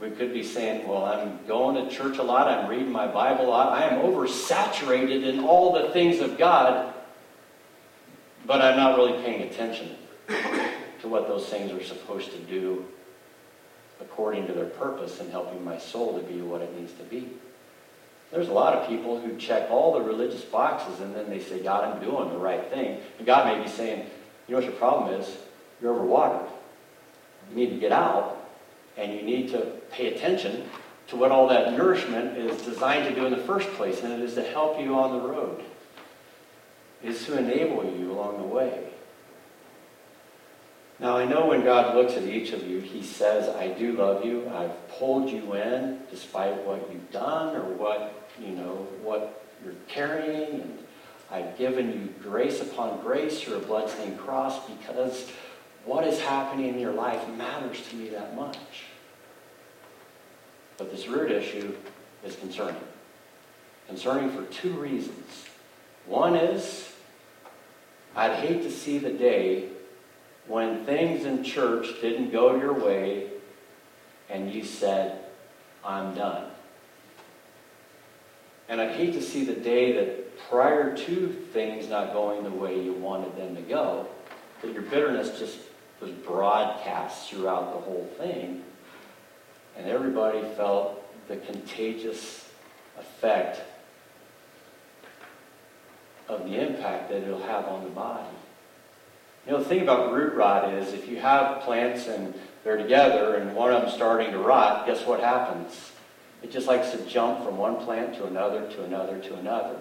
We 0.00 0.10
could 0.10 0.32
be 0.32 0.42
saying, 0.42 0.88
well, 0.88 1.04
I'm 1.04 1.38
going 1.46 1.76
to 1.76 1.94
church 1.94 2.18
a 2.18 2.22
lot, 2.22 2.48
I'm 2.48 2.68
reading 2.68 2.90
my 2.90 3.06
Bible 3.06 3.46
a 3.46 3.48
lot, 3.48 3.72
I 3.72 3.86
am 3.86 4.02
oversaturated 4.02 5.24
in 5.24 5.44
all 5.44 5.72
the 5.72 5.90
things 5.92 6.18
of 6.18 6.36
God, 6.36 6.92
but 8.44 8.60
I'm 8.60 8.76
not 8.76 8.96
really 8.98 9.22
paying 9.22 9.42
attention 9.42 9.96
to 11.04 11.10
what 11.10 11.28
those 11.28 11.46
things 11.46 11.70
are 11.70 11.84
supposed 11.84 12.32
to 12.32 12.38
do 12.38 12.82
according 14.00 14.46
to 14.46 14.54
their 14.54 14.64
purpose 14.64 15.20
and 15.20 15.30
helping 15.30 15.62
my 15.62 15.76
soul 15.76 16.18
to 16.18 16.26
be 16.26 16.40
what 16.40 16.62
it 16.62 16.74
needs 16.74 16.94
to 16.94 17.02
be. 17.04 17.28
There's 18.32 18.48
a 18.48 18.52
lot 18.52 18.74
of 18.74 18.88
people 18.88 19.20
who 19.20 19.36
check 19.36 19.70
all 19.70 19.92
the 19.92 20.00
religious 20.00 20.40
boxes 20.40 21.00
and 21.00 21.14
then 21.14 21.28
they 21.28 21.40
say, 21.40 21.62
God, 21.62 21.84
I'm 21.84 22.02
doing 22.02 22.30
the 22.30 22.38
right 22.38 22.70
thing. 22.70 23.00
And 23.18 23.26
God 23.26 23.46
may 23.46 23.62
be 23.62 23.68
saying, 23.68 24.06
you 24.48 24.54
know 24.54 24.60
what 24.60 24.64
your 24.64 24.78
problem 24.78 25.20
is? 25.20 25.36
You're 25.82 25.94
overwatered. 25.94 26.48
You 27.50 27.56
need 27.56 27.70
to 27.70 27.78
get 27.78 27.92
out 27.92 28.38
and 28.96 29.12
you 29.12 29.20
need 29.20 29.50
to 29.50 29.60
pay 29.90 30.14
attention 30.14 30.68
to 31.08 31.16
what 31.16 31.30
all 31.30 31.48
that 31.48 31.76
nourishment 31.76 32.38
is 32.38 32.62
designed 32.62 33.06
to 33.08 33.14
do 33.14 33.26
in 33.26 33.32
the 33.32 33.44
first 33.44 33.68
place, 33.72 34.02
and 34.02 34.10
it 34.10 34.20
is 34.20 34.34
to 34.34 34.42
help 34.42 34.80
you 34.80 34.94
on 34.94 35.18
the 35.18 35.28
road. 35.28 35.62
It 37.02 37.10
is 37.10 37.26
to 37.26 37.36
enable 37.36 37.84
you 37.84 38.10
along 38.10 38.38
the 38.38 38.46
way. 38.46 38.93
Now, 41.00 41.16
I 41.16 41.24
know 41.24 41.46
when 41.46 41.64
God 41.64 41.96
looks 41.96 42.14
at 42.14 42.22
each 42.22 42.52
of 42.52 42.66
you, 42.66 42.80
He 42.80 43.02
says, 43.02 43.48
I 43.56 43.68
do 43.68 43.92
love 43.92 44.24
you. 44.24 44.48
I've 44.54 44.88
pulled 44.88 45.28
you 45.30 45.54
in 45.54 46.00
despite 46.10 46.56
what 46.64 46.88
you've 46.92 47.10
done 47.10 47.56
or 47.56 47.64
what 47.64 48.24
you 48.40 48.54
know, 48.54 48.86
what 49.02 49.44
you're 49.64 49.74
carrying, 49.88 50.60
and 50.60 50.78
I've 51.30 51.56
given 51.56 51.92
you 51.92 52.14
grace 52.22 52.60
upon 52.60 53.00
grace 53.00 53.40
through 53.40 53.56
a 53.56 53.60
bloodstained 53.60 54.18
cross 54.18 54.68
because 54.68 55.30
what 55.84 56.06
is 56.06 56.20
happening 56.20 56.68
in 56.68 56.78
your 56.78 56.92
life 56.92 57.26
matters 57.36 57.86
to 57.88 57.96
me 57.96 58.08
that 58.10 58.34
much. 58.34 58.58
But 60.76 60.90
this 60.90 61.06
root 61.06 61.30
issue 61.30 61.76
is 62.24 62.36
concerning. 62.36 62.80
Concerning 63.86 64.30
for 64.30 64.44
two 64.52 64.72
reasons. 64.72 65.46
One 66.06 66.34
is, 66.34 66.90
I'd 68.16 68.34
hate 68.36 68.62
to 68.62 68.70
see 68.70 68.98
the 68.98 69.10
day 69.10 69.68
when 70.46 70.84
things 70.84 71.24
in 71.24 71.42
church 71.42 72.00
didn't 72.00 72.30
go 72.30 72.56
your 72.56 72.74
way 72.74 73.30
and 74.28 74.52
you 74.52 74.64
said, 74.64 75.24
I'm 75.84 76.14
done. 76.14 76.50
And 78.68 78.80
I'd 78.80 78.92
hate 78.92 79.12
to 79.14 79.22
see 79.22 79.44
the 79.44 79.54
day 79.54 79.92
that 79.92 80.38
prior 80.48 80.96
to 80.96 81.28
things 81.52 81.88
not 81.88 82.12
going 82.12 82.44
the 82.44 82.50
way 82.50 82.82
you 82.82 82.92
wanted 82.94 83.36
them 83.36 83.54
to 83.56 83.62
go, 83.62 84.06
that 84.62 84.72
your 84.72 84.82
bitterness 84.82 85.38
just 85.38 85.58
was 86.00 86.10
broadcast 86.10 87.30
throughout 87.30 87.74
the 87.74 87.80
whole 87.80 88.08
thing, 88.18 88.62
and 89.76 89.86
everybody 89.86 90.40
felt 90.56 91.00
the 91.28 91.36
contagious 91.36 92.48
effect 92.98 93.60
of 96.28 96.44
the 96.44 96.60
impact 96.60 97.10
that 97.10 97.22
it'll 97.22 97.42
have 97.42 97.66
on 97.66 97.84
the 97.84 97.90
body. 97.90 98.26
You 99.46 99.52
know, 99.52 99.58
the 99.58 99.64
thing 99.64 99.82
about 99.82 100.12
root 100.12 100.34
rot 100.34 100.72
is 100.72 100.92
if 100.94 101.06
you 101.06 101.18
have 101.18 101.62
plants 101.62 102.06
and 102.06 102.34
they're 102.62 102.78
together 102.78 103.34
and 103.34 103.54
one 103.54 103.72
of 103.72 103.82
them 103.82 103.90
starting 103.90 104.30
to 104.32 104.38
rot, 104.38 104.86
guess 104.86 105.04
what 105.06 105.20
happens? 105.20 105.92
It 106.42 106.50
just 106.50 106.66
likes 106.66 106.90
to 106.92 106.98
jump 107.06 107.44
from 107.44 107.58
one 107.58 107.76
plant 107.76 108.14
to 108.16 108.26
another, 108.26 108.68
to 108.70 108.84
another, 108.84 109.18
to 109.18 109.34
another. 109.34 109.76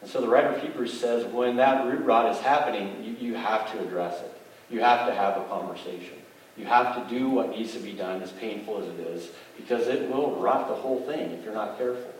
And 0.00 0.10
so 0.10 0.20
the 0.20 0.28
writer 0.28 0.48
of 0.48 0.62
Hebrews 0.62 0.98
says 0.98 1.26
when 1.26 1.56
that 1.56 1.86
root 1.86 2.04
rot 2.04 2.34
is 2.34 2.40
happening, 2.40 3.04
you, 3.04 3.28
you 3.28 3.34
have 3.34 3.70
to 3.72 3.80
address 3.80 4.20
it. 4.20 4.40
You 4.70 4.80
have 4.80 5.06
to 5.06 5.14
have 5.14 5.36
a 5.36 5.44
conversation. 5.44 6.14
You 6.56 6.64
have 6.66 6.94
to 6.96 7.14
do 7.14 7.28
what 7.28 7.50
needs 7.50 7.72
to 7.72 7.80
be 7.80 7.92
done, 7.92 8.22
as 8.22 8.32
painful 8.32 8.82
as 8.82 8.88
it 8.88 9.00
is, 9.00 9.28
because 9.56 9.88
it 9.88 10.10
will 10.10 10.36
rot 10.36 10.68
the 10.68 10.74
whole 10.74 11.00
thing 11.06 11.30
if 11.32 11.44
you're 11.44 11.54
not 11.54 11.78
careful. 11.78 12.12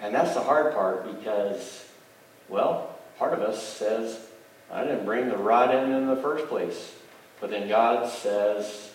And 0.00 0.14
that's 0.14 0.34
the 0.34 0.40
hard 0.40 0.74
part 0.74 1.06
because, 1.06 1.86
well, 2.48 2.98
part 3.18 3.32
of 3.34 3.40
us 3.40 3.62
says, 3.62 4.26
I 4.72 4.84
didn't 4.84 5.04
bring 5.04 5.28
the 5.28 5.36
rod 5.36 5.74
in 5.74 5.92
in 5.92 6.06
the 6.06 6.16
first 6.16 6.46
place. 6.46 6.94
But 7.40 7.50
then 7.50 7.68
God 7.68 8.08
says, 8.08 8.90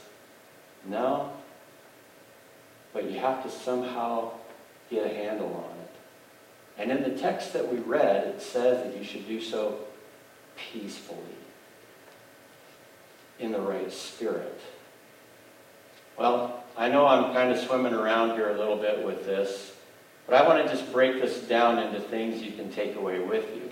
no, 0.85 1.31
but 2.93 3.11
you 3.11 3.19
have 3.19 3.43
to 3.43 3.49
somehow 3.49 4.31
get 4.89 5.05
a 5.05 5.13
handle 5.13 5.53
on 5.53 5.77
it. 5.83 5.91
And 6.77 6.91
in 6.91 7.03
the 7.03 7.19
text 7.19 7.53
that 7.53 7.71
we 7.71 7.79
read, 7.79 8.27
it 8.27 8.41
says 8.41 8.83
that 8.83 8.97
you 8.97 9.03
should 9.03 9.27
do 9.27 9.41
so 9.41 9.79
peacefully, 10.71 11.19
in 13.39 13.51
the 13.51 13.59
right 13.59 13.91
spirit. 13.91 14.59
Well, 16.17 16.63
I 16.75 16.89
know 16.89 17.05
I'm 17.05 17.33
kind 17.33 17.51
of 17.51 17.59
swimming 17.59 17.93
around 17.93 18.31
here 18.31 18.49
a 18.49 18.57
little 18.57 18.77
bit 18.77 19.05
with 19.05 19.25
this, 19.25 19.75
but 20.25 20.35
I 20.35 20.47
want 20.47 20.65
to 20.65 20.73
just 20.73 20.91
break 20.91 21.21
this 21.21 21.41
down 21.41 21.79
into 21.79 21.99
things 21.99 22.41
you 22.41 22.53
can 22.53 22.71
take 22.71 22.95
away 22.95 23.19
with 23.19 23.45
you. 23.55 23.71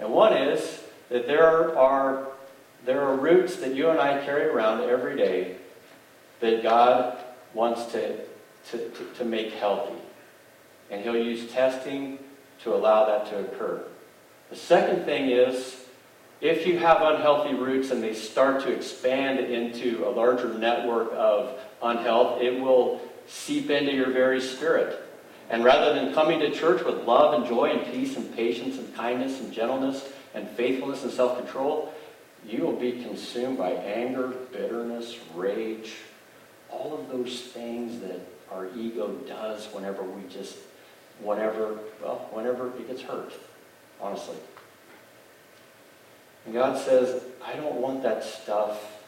And 0.00 0.12
one 0.12 0.36
is 0.36 0.82
that 1.14 1.28
there 1.28 1.78
are, 1.78 2.26
there 2.84 3.00
are 3.00 3.14
roots 3.14 3.54
that 3.58 3.72
you 3.72 3.88
and 3.88 4.00
I 4.00 4.24
carry 4.24 4.46
around 4.46 4.80
every 4.80 5.16
day 5.16 5.54
that 6.40 6.60
God 6.60 7.16
wants 7.54 7.84
to, 7.92 8.16
to, 8.70 8.90
to, 8.90 9.04
to 9.18 9.24
make 9.24 9.52
healthy. 9.52 9.94
And 10.90 11.04
He'll 11.04 11.16
use 11.16 11.52
testing 11.52 12.18
to 12.64 12.74
allow 12.74 13.06
that 13.06 13.30
to 13.30 13.38
occur. 13.38 13.84
The 14.50 14.56
second 14.56 15.04
thing 15.04 15.30
is 15.30 15.84
if 16.40 16.66
you 16.66 16.80
have 16.80 17.00
unhealthy 17.00 17.54
roots 17.54 17.92
and 17.92 18.02
they 18.02 18.14
start 18.14 18.64
to 18.64 18.72
expand 18.72 19.38
into 19.38 20.04
a 20.04 20.10
larger 20.10 20.52
network 20.58 21.12
of 21.12 21.56
unhealth, 21.80 22.42
it 22.42 22.60
will 22.60 23.00
seep 23.28 23.70
into 23.70 23.92
your 23.92 24.10
very 24.10 24.40
spirit. 24.40 25.00
And 25.48 25.62
rather 25.62 25.94
than 25.94 26.12
coming 26.12 26.40
to 26.40 26.50
church 26.50 26.84
with 26.84 27.04
love 27.04 27.34
and 27.34 27.46
joy 27.46 27.66
and 27.66 27.92
peace 27.92 28.16
and 28.16 28.34
patience 28.34 28.78
and 28.78 28.92
kindness 28.96 29.38
and 29.38 29.52
gentleness 29.52 30.08
and 30.34 30.48
faithfulness 30.50 31.04
and 31.04 31.12
self 31.12 31.38
control, 31.38 31.94
you 32.46 32.62
will 32.62 32.76
be 32.76 33.02
consumed 33.02 33.56
by 33.56 33.70
anger, 33.70 34.28
bitterness, 34.52 35.18
rage, 35.34 35.94
all 36.70 36.94
of 36.94 37.08
those 37.08 37.40
things 37.40 38.00
that 38.00 38.20
our 38.50 38.68
ego 38.76 39.08
does 39.26 39.66
whenever 39.66 40.02
we 40.02 40.22
just, 40.28 40.56
whenever, 41.20 41.78
well, 42.02 42.28
whenever 42.32 42.68
it 42.68 42.86
gets 42.88 43.02
hurt, 43.02 43.32
honestly. 44.00 44.36
And 46.44 46.52
God 46.52 46.78
says, 46.78 47.22
I 47.44 47.54
don't 47.54 47.76
want 47.76 48.02
that 48.02 48.22
stuff 48.22 49.00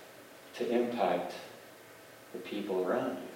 to 0.54 0.68
impact 0.68 1.34
the 2.32 2.38
people 2.38 2.86
around 2.86 3.16
you. 3.16 3.28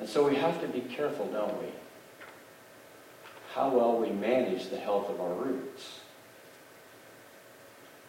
And 0.00 0.08
so 0.08 0.28
we 0.28 0.34
have 0.36 0.60
to 0.60 0.68
be 0.68 0.80
careful, 0.80 1.26
don't 1.26 1.62
we? 1.62 1.68
How 3.56 3.70
well 3.70 3.96
we 3.96 4.10
manage 4.10 4.68
the 4.68 4.76
health 4.76 5.08
of 5.08 5.18
our 5.18 5.32
roots. 5.32 6.00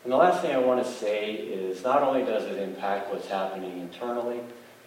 And 0.03 0.11
the 0.11 0.17
last 0.17 0.41
thing 0.41 0.53
I 0.53 0.57
want 0.57 0.85
to 0.85 0.91
say 0.91 1.35
is 1.35 1.85
not 1.85 2.03
only 2.03 2.25
does 2.25 2.43
it 2.43 2.61
impact 2.61 3.13
what's 3.13 3.29
happening 3.29 3.79
internally, 3.79 4.41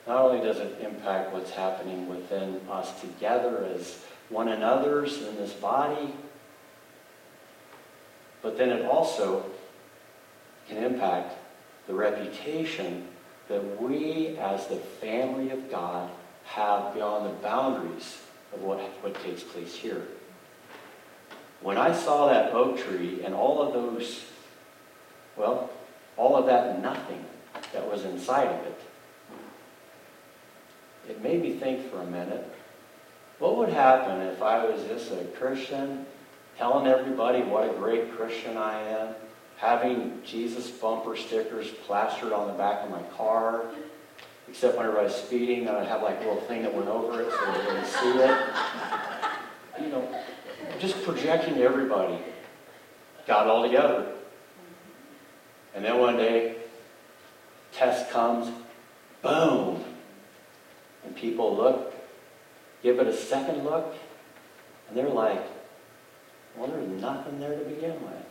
not 0.07 0.21
only 0.21 0.47
does 0.47 0.59
it 0.59 0.79
impact 0.83 1.33
what's 1.33 1.51
happening 1.51 2.11
within 2.11 2.61
us 2.71 3.01
together 3.01 3.71
as 3.75 4.05
one 4.29 4.49
another's 4.49 5.23
in 5.23 5.35
this 5.37 5.55
body, 5.55 6.13
but 8.43 8.59
then 8.59 8.69
it 8.69 8.85
also 8.85 9.47
can 10.69 10.85
impact 10.85 11.39
the 11.87 11.95
reputation 11.95 13.09
that 13.49 13.81
we 13.81 14.37
as 14.37 14.67
the 14.67 14.77
family 14.77 15.53
of 15.53 15.71
God 15.71 16.11
have 16.45 16.93
beyond 16.93 17.25
the 17.25 17.43
boundaries 17.43 18.21
of 18.53 18.61
what, 18.61 18.79
what 19.03 19.15
takes 19.23 19.43
place 19.43 19.75
here. 19.75 20.07
When 21.63 21.77
I 21.77 21.93
saw 21.93 22.29
that 22.29 22.53
oak 22.53 22.79
tree 22.79 23.23
and 23.25 23.35
all 23.35 23.61
of 23.63 23.75
those, 23.75 24.25
well, 25.37 25.71
all 26.17 26.37
of 26.37 26.47
that 26.47 26.83
nothing 26.83 27.25
that 27.73 27.91
was 27.91 28.05
inside 28.05 28.49
of 28.49 28.67
it, 28.67 28.81
it 31.09 31.23
made 31.23 31.43
me 31.43 31.55
think 31.55 31.91
for 31.91 32.01
a 32.01 32.07
minute, 32.07 32.51
what 33.39 33.57
would 33.57 33.71
happen 33.71 34.21
if 34.23 34.43
I 34.43 34.65
was 34.65 34.83
just 34.85 35.13
a 35.13 35.25
Christian 35.39 36.07
telling 36.57 36.87
everybody 36.87 37.43
what 37.43 37.69
a 37.69 37.73
great 37.75 38.13
Christian 38.13 38.57
I 38.57 38.81
am, 38.81 39.15
having 39.57 40.21
Jesus 40.25 40.71
bumper 40.71 41.17
stickers 41.17 41.71
plastered 41.87 42.33
on 42.33 42.49
the 42.49 42.55
back 42.55 42.85
of 42.85 42.91
my 42.91 43.03
car, 43.17 43.65
except 44.49 44.77
whenever 44.77 44.99
I 44.99 45.05
was 45.05 45.15
speeding, 45.15 45.69
I'd 45.69 45.87
have 45.87 46.03
like 46.03 46.21
a 46.21 46.25
little 46.25 46.41
thing 46.43 46.63
that 46.63 46.75
went 46.75 46.89
over 46.89 47.23
it 47.23 47.31
so 47.31 47.53
they 47.53 47.67
wouldn't 47.67 47.87
see 47.87 48.19
it. 48.19 48.37
Just 50.81 51.05
projecting 51.05 51.59
everybody. 51.59 52.19
Got 53.27 53.49
all 53.49 53.63
together. 53.63 54.15
And 55.75 55.85
then 55.85 55.99
one 55.99 56.17
day, 56.17 56.57
test 57.73 58.11
comes, 58.11 58.51
boom. 59.21 59.85
And 61.05 61.15
people 61.15 61.55
look, 61.55 61.95
give 62.83 62.99
it 62.99 63.07
a 63.07 63.15
second 63.15 63.63
look, 63.63 63.95
and 64.89 64.97
they're 64.97 65.11
like, 65.11 65.43
well, 66.57 66.69
there's 66.69 66.89
nothing 67.01 67.39
there 67.39 67.59
to 67.59 67.65
begin 67.65 68.03
with. 68.03 68.27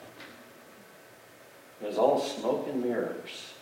There's 1.82 1.98
all 2.00 2.20
smoke 2.20 2.68
and 2.68 2.84
mirrors. 2.84 3.54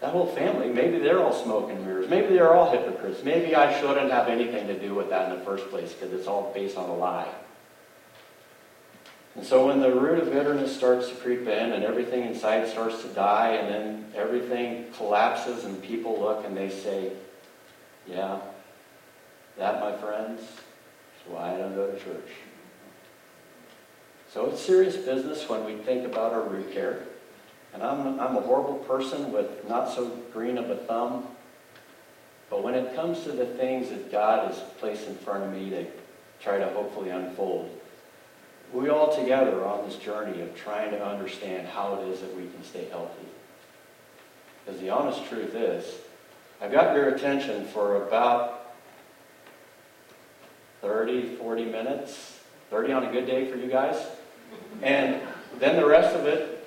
That 0.00 0.12
whole 0.12 0.26
family, 0.28 0.68
maybe 0.68 0.98
they're 0.98 1.22
all 1.22 1.32
smoke 1.44 1.70
and 1.70 1.84
mirrors. 1.84 2.08
Maybe 2.08 2.34
they're 2.34 2.54
all 2.54 2.70
hypocrites. 2.70 3.22
Maybe 3.22 3.54
I 3.54 3.78
shouldn't 3.80 4.10
have 4.10 4.28
anything 4.28 4.66
to 4.66 4.78
do 4.78 4.94
with 4.94 5.10
that 5.10 5.30
in 5.30 5.38
the 5.38 5.44
first 5.44 5.68
place 5.68 5.92
because 5.92 6.12
it's 6.14 6.26
all 6.26 6.50
based 6.54 6.78
on 6.78 6.88
a 6.88 6.94
lie. 6.94 7.28
And 9.36 9.44
so 9.44 9.66
when 9.66 9.80
the 9.80 9.92
root 9.92 10.18
of 10.18 10.32
bitterness 10.32 10.74
starts 10.74 11.08
to 11.08 11.14
creep 11.16 11.42
in 11.42 11.72
and 11.72 11.84
everything 11.84 12.24
inside 12.24 12.68
starts 12.68 13.02
to 13.02 13.08
die 13.08 13.50
and 13.50 13.68
then 13.72 14.12
everything 14.14 14.86
collapses 14.96 15.64
and 15.64 15.80
people 15.82 16.18
look 16.18 16.46
and 16.46 16.56
they 16.56 16.70
say, 16.70 17.12
yeah, 18.06 18.40
that, 19.58 19.80
my 19.80 19.96
friends, 19.98 20.40
is 20.40 20.48
why 21.28 21.54
I 21.54 21.58
don't 21.58 21.74
go 21.74 21.90
to 21.90 21.98
church. 21.98 22.30
So 24.32 24.46
it's 24.46 24.60
serious 24.60 24.96
business 24.96 25.48
when 25.48 25.64
we 25.64 25.76
think 25.76 26.06
about 26.06 26.32
our 26.32 26.42
root 26.42 26.72
care. 26.72 27.00
And 27.72 27.82
I'm, 27.82 28.18
I'm 28.20 28.36
a 28.36 28.40
horrible 28.40 28.76
person 28.78 29.32
with 29.32 29.68
not 29.68 29.92
so 29.92 30.08
green 30.32 30.58
of 30.58 30.70
a 30.70 30.76
thumb. 30.76 31.26
But 32.48 32.64
when 32.64 32.74
it 32.74 32.94
comes 32.96 33.22
to 33.22 33.32
the 33.32 33.46
things 33.46 33.90
that 33.90 34.10
God 34.10 34.48
has 34.48 34.60
placed 34.78 35.06
in 35.06 35.14
front 35.16 35.44
of 35.44 35.52
me 35.52 35.70
to 35.70 35.86
try 36.40 36.58
to 36.58 36.68
hopefully 36.70 37.10
unfold, 37.10 37.70
we 38.72 38.88
all 38.88 39.14
together 39.14 39.62
are 39.62 39.66
on 39.66 39.88
this 39.88 39.96
journey 39.96 40.40
of 40.40 40.54
trying 40.56 40.90
to 40.90 41.04
understand 41.04 41.68
how 41.68 41.94
it 41.94 42.08
is 42.08 42.20
that 42.20 42.36
we 42.36 42.42
can 42.42 42.62
stay 42.64 42.86
healthy. 42.86 43.26
Because 44.64 44.80
the 44.80 44.90
honest 44.90 45.24
truth 45.28 45.54
is, 45.54 45.84
I've 46.60 46.72
got 46.72 46.94
your 46.94 47.08
attention 47.08 47.66
for 47.66 48.06
about 48.06 48.74
30, 50.82 51.36
40 51.36 51.64
minutes, 51.66 52.40
30 52.70 52.92
on 52.92 53.04
a 53.04 53.12
good 53.12 53.26
day 53.26 53.50
for 53.50 53.56
you 53.56 53.68
guys. 53.68 53.96
And 54.82 55.20
then 55.58 55.76
the 55.76 55.86
rest 55.86 56.14
of 56.14 56.26
it, 56.26 56.59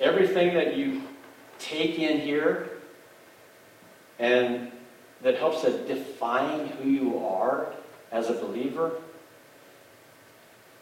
everything 0.00 0.54
that 0.54 0.76
you 0.76 1.02
take 1.58 1.98
in 1.98 2.20
here 2.20 2.70
and 4.18 4.70
that 5.22 5.36
helps 5.38 5.62
to 5.62 5.86
define 5.86 6.68
who 6.68 6.88
you 6.88 7.18
are 7.26 7.72
as 8.12 8.28
a 8.28 8.34
believer 8.34 8.92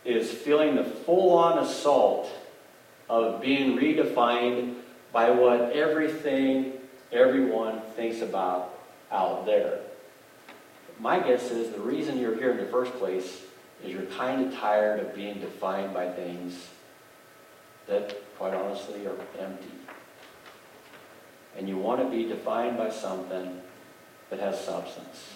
is 0.04 0.30
feeling 0.30 0.74
the 0.74 0.84
full 0.84 1.36
on 1.36 1.58
assault 1.58 2.30
of 3.08 3.40
being 3.40 3.78
redefined 3.78 4.74
by 5.12 5.30
what 5.30 5.72
everything 5.72 6.72
everyone 7.12 7.80
thinks 7.96 8.20
about 8.20 8.78
out 9.10 9.46
there. 9.46 9.80
My 10.98 11.18
guess 11.20 11.50
is 11.50 11.72
the 11.72 11.80
reason 11.80 12.18
you're 12.18 12.36
here 12.36 12.50
in 12.50 12.56
the 12.56 12.66
first 12.66 12.92
place 12.94 13.42
is 13.82 13.92
you're 13.92 14.02
kind 14.02 14.46
of 14.46 14.54
tired 14.54 15.00
of 15.00 15.14
being 15.14 15.40
defined 15.40 15.94
by 15.94 16.10
things 16.10 16.68
that, 17.86 18.16
quite 18.36 18.54
honestly, 18.54 19.06
are 19.06 19.16
empty. 19.38 19.70
And 21.56 21.68
you 21.68 21.76
want 21.76 22.00
to 22.00 22.08
be 22.08 22.24
defined 22.24 22.76
by 22.76 22.90
something 22.90 23.60
that 24.30 24.40
has 24.40 24.60
substance. 24.60 25.34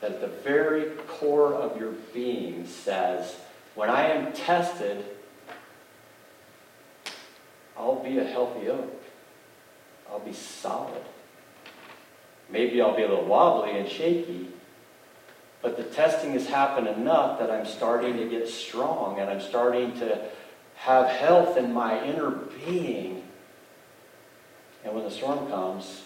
That 0.00 0.12
at 0.12 0.20
the 0.20 0.28
very 0.28 0.90
core 1.06 1.54
of 1.54 1.80
your 1.80 1.92
being 2.12 2.66
says, 2.66 3.36
when 3.74 3.90
I 3.90 4.10
am 4.10 4.32
tested, 4.32 5.04
I'll 7.76 8.02
be 8.02 8.18
a 8.18 8.24
healthy 8.24 8.68
oak. 8.68 9.02
I'll 10.08 10.20
be 10.20 10.32
solid. 10.32 11.02
Maybe 12.48 12.80
I'll 12.80 12.96
be 12.96 13.02
a 13.02 13.08
little 13.08 13.24
wobbly 13.24 13.78
and 13.78 13.88
shaky, 13.88 14.48
but 15.62 15.76
the 15.76 15.82
testing 15.82 16.32
has 16.32 16.46
happened 16.46 16.86
enough 16.86 17.40
that 17.40 17.50
I'm 17.50 17.66
starting 17.66 18.16
to 18.18 18.28
get 18.28 18.48
strong 18.48 19.18
and 19.18 19.28
I'm 19.28 19.40
starting 19.40 19.92
to 19.98 20.28
have 20.76 21.08
health 21.08 21.56
in 21.56 21.72
my 21.72 22.02
inner 22.04 22.30
being. 22.30 23.22
And 24.84 24.94
when 24.94 25.04
the 25.04 25.10
storm 25.10 25.48
comes, 25.48 26.04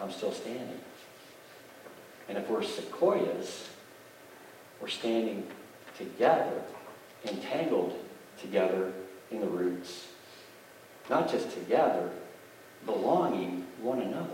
I'm 0.00 0.10
still 0.10 0.32
standing. 0.32 0.80
And 2.28 2.38
if 2.38 2.48
we're 2.48 2.62
sequoias, 2.62 3.68
we're 4.80 4.88
standing 4.88 5.46
together, 5.96 6.62
entangled 7.24 7.96
together 8.40 8.92
in 9.30 9.40
the 9.40 9.46
roots. 9.46 10.08
Not 11.08 11.30
just 11.30 11.52
together, 11.52 12.10
belonging 12.86 13.66
one 13.80 14.00
another. 14.00 14.30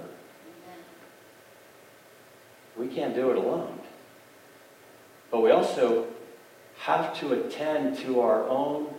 We 2.77 2.89
can't 2.89 3.15
do 3.15 3.31
it 3.31 3.37
alone. 3.37 3.79
But 5.31 5.43
we 5.43 5.51
also 5.51 6.07
have 6.79 7.19
to 7.21 7.33
attend 7.35 7.99
to 7.99 8.21
our 8.21 8.49
own 8.49 8.90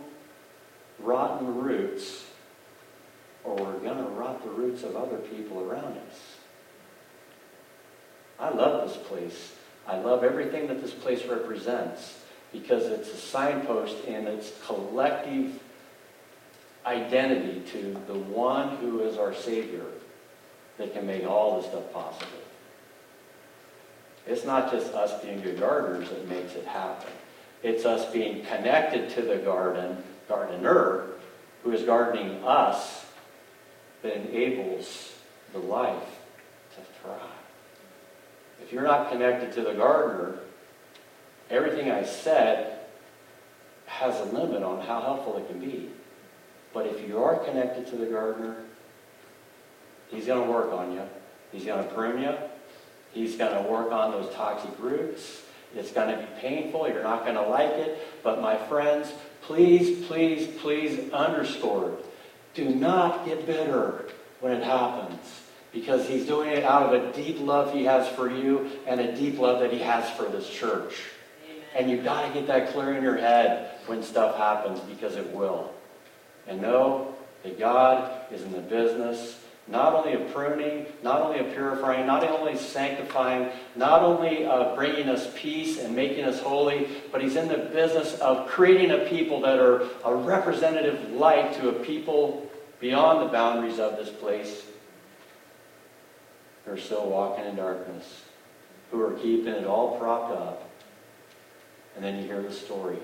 rotten 1.02 1.62
roots, 1.62 2.24
or 3.44 3.56
we're 3.56 3.78
going 3.78 3.98
to 3.98 4.10
rot 4.10 4.42
the 4.42 4.50
roots 4.50 4.82
of 4.82 4.96
other 4.96 5.18
people 5.18 5.60
around 5.60 5.98
us. 5.98 6.36
I 8.38 8.50
love 8.50 8.88
this 8.88 8.96
place. 9.06 9.52
I 9.86 9.98
love 9.98 10.24
everything 10.24 10.68
that 10.68 10.80
this 10.80 10.92
place 10.92 11.24
represents 11.26 12.18
because 12.52 12.84
it's 12.84 13.08
a 13.12 13.16
signpost 13.16 14.04
in 14.04 14.26
its 14.26 14.52
collective 14.66 15.60
identity 16.84 17.60
to 17.72 17.96
the 18.06 18.18
one 18.18 18.76
who 18.76 19.00
is 19.00 19.16
our 19.16 19.34
Savior 19.34 19.86
that 20.78 20.92
can 20.92 21.06
make 21.06 21.24
all 21.24 21.60
this 21.60 21.70
stuff 21.70 21.92
possible. 21.92 22.26
It's 24.26 24.44
not 24.44 24.70
just 24.70 24.92
us 24.92 25.22
being 25.22 25.40
good 25.40 25.58
gardeners 25.58 26.08
that 26.10 26.28
makes 26.28 26.54
it 26.54 26.66
happen. 26.66 27.10
It's 27.62 27.84
us 27.84 28.10
being 28.12 28.44
connected 28.44 29.10
to 29.10 29.22
the 29.22 29.36
garden, 29.36 30.02
gardener, 30.32 31.04
who 31.62 31.72
is 31.72 31.82
gardening 31.82 32.42
us, 32.44 33.04
that 34.02 34.16
enables 34.16 35.14
the 35.52 35.58
life 35.58 36.18
to 36.74 36.80
thrive. 37.00 37.20
If 38.62 38.72
you're 38.72 38.82
not 38.82 39.10
connected 39.10 39.52
to 39.52 39.62
the 39.62 39.74
gardener, 39.74 40.38
everything 41.50 41.90
I 41.90 42.04
said 42.04 42.78
has 43.86 44.18
a 44.20 44.24
limit 44.24 44.62
on 44.62 44.80
how 44.80 45.00
helpful 45.00 45.36
it 45.36 45.46
can 45.48 45.60
be. 45.60 45.90
But 46.72 46.86
if 46.86 47.06
you 47.06 47.22
are 47.22 47.36
connected 47.36 47.86
to 47.88 47.96
the 47.96 48.06
gardener, 48.06 48.56
he's 50.10 50.26
going 50.26 50.46
to 50.46 50.50
work 50.50 50.72
on 50.72 50.92
you. 50.92 51.02
He's 51.52 51.64
going 51.64 51.86
to 51.86 51.94
prune 51.94 52.22
you. 52.22 52.34
He's 53.12 53.36
going 53.36 53.62
to 53.62 53.70
work 53.70 53.92
on 53.92 54.10
those 54.10 54.32
toxic 54.34 54.70
roots. 54.78 55.42
It's 55.76 55.92
going 55.92 56.16
to 56.16 56.22
be 56.22 56.28
painful. 56.40 56.88
You're 56.88 57.02
not 57.02 57.24
going 57.24 57.34
to 57.34 57.42
like 57.42 57.72
it. 57.72 57.98
But 58.22 58.40
my 58.40 58.56
friends, 58.56 59.12
please, 59.42 60.06
please, 60.06 60.48
please 60.60 61.12
underscore 61.12 61.90
it. 61.90 62.06
Do 62.54 62.68
not 62.68 63.24
get 63.24 63.46
bitter 63.46 64.06
when 64.40 64.52
it 64.52 64.62
happens 64.62 65.20
because 65.72 66.06
he's 66.06 66.26
doing 66.26 66.50
it 66.50 66.64
out 66.64 66.92
of 66.92 67.02
a 67.02 67.12
deep 67.12 67.40
love 67.40 67.72
he 67.72 67.84
has 67.84 68.06
for 68.08 68.30
you 68.30 68.70
and 68.86 69.00
a 69.00 69.16
deep 69.16 69.38
love 69.38 69.60
that 69.60 69.72
he 69.72 69.78
has 69.78 70.08
for 70.10 70.24
this 70.24 70.48
church. 70.48 70.94
Amen. 71.44 71.62
And 71.74 71.90
you've 71.90 72.04
got 72.04 72.26
to 72.26 72.34
get 72.34 72.46
that 72.48 72.72
clear 72.72 72.94
in 72.94 73.02
your 73.02 73.16
head 73.16 73.78
when 73.86 74.02
stuff 74.02 74.36
happens 74.36 74.80
because 74.80 75.16
it 75.16 75.28
will. 75.30 75.72
And 76.46 76.60
know 76.60 77.14
that 77.42 77.58
God 77.58 78.20
is 78.30 78.42
in 78.42 78.52
the 78.52 78.60
business 78.60 79.41
not 79.68 79.94
only 79.94 80.14
of 80.14 80.32
pruning, 80.32 80.86
not 81.02 81.20
only 81.20 81.38
of 81.38 81.52
purifying, 81.52 82.06
not 82.06 82.24
only 82.24 82.56
sanctifying, 82.56 83.48
not 83.76 84.02
only 84.02 84.44
of 84.44 84.76
bringing 84.76 85.08
us 85.08 85.30
peace 85.36 85.78
and 85.78 85.94
making 85.94 86.24
us 86.24 86.40
holy, 86.40 86.88
but 87.12 87.22
He's 87.22 87.36
in 87.36 87.48
the 87.48 87.58
business 87.58 88.18
of 88.18 88.48
creating 88.48 88.90
a 88.90 88.98
people 89.08 89.40
that 89.42 89.58
are 89.60 89.88
a 90.04 90.14
representative 90.14 91.12
light 91.12 91.54
to 91.54 91.68
a 91.68 91.72
people 91.72 92.50
beyond 92.80 93.26
the 93.26 93.32
boundaries 93.32 93.78
of 93.78 93.96
this 93.96 94.10
place 94.10 94.64
who 96.64 96.72
are 96.72 96.76
still 96.76 97.08
walking 97.08 97.44
in 97.44 97.56
darkness, 97.56 98.22
who 98.90 99.00
are 99.00 99.12
keeping 99.12 99.54
it 99.54 99.64
all 99.64 99.96
propped 99.98 100.32
up. 100.32 100.68
And 101.94 102.04
then 102.04 102.18
you 102.18 102.24
hear 102.24 102.42
the 102.42 102.52
story. 102.52 102.98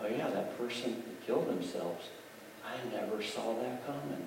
Oh, 0.00 0.06
yeah, 0.06 0.28
that 0.28 0.58
person 0.58 1.02
killed 1.26 1.48
themselves. 1.48 2.08
I 2.64 2.94
never 2.94 3.22
saw 3.22 3.54
that 3.62 3.86
coming. 3.86 4.26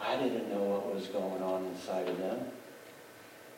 I 0.00 0.16
didn't 0.16 0.50
know 0.50 0.62
what 0.62 0.94
was 0.94 1.06
going 1.08 1.42
on 1.42 1.66
inside 1.66 2.08
of 2.08 2.18
them. 2.18 2.38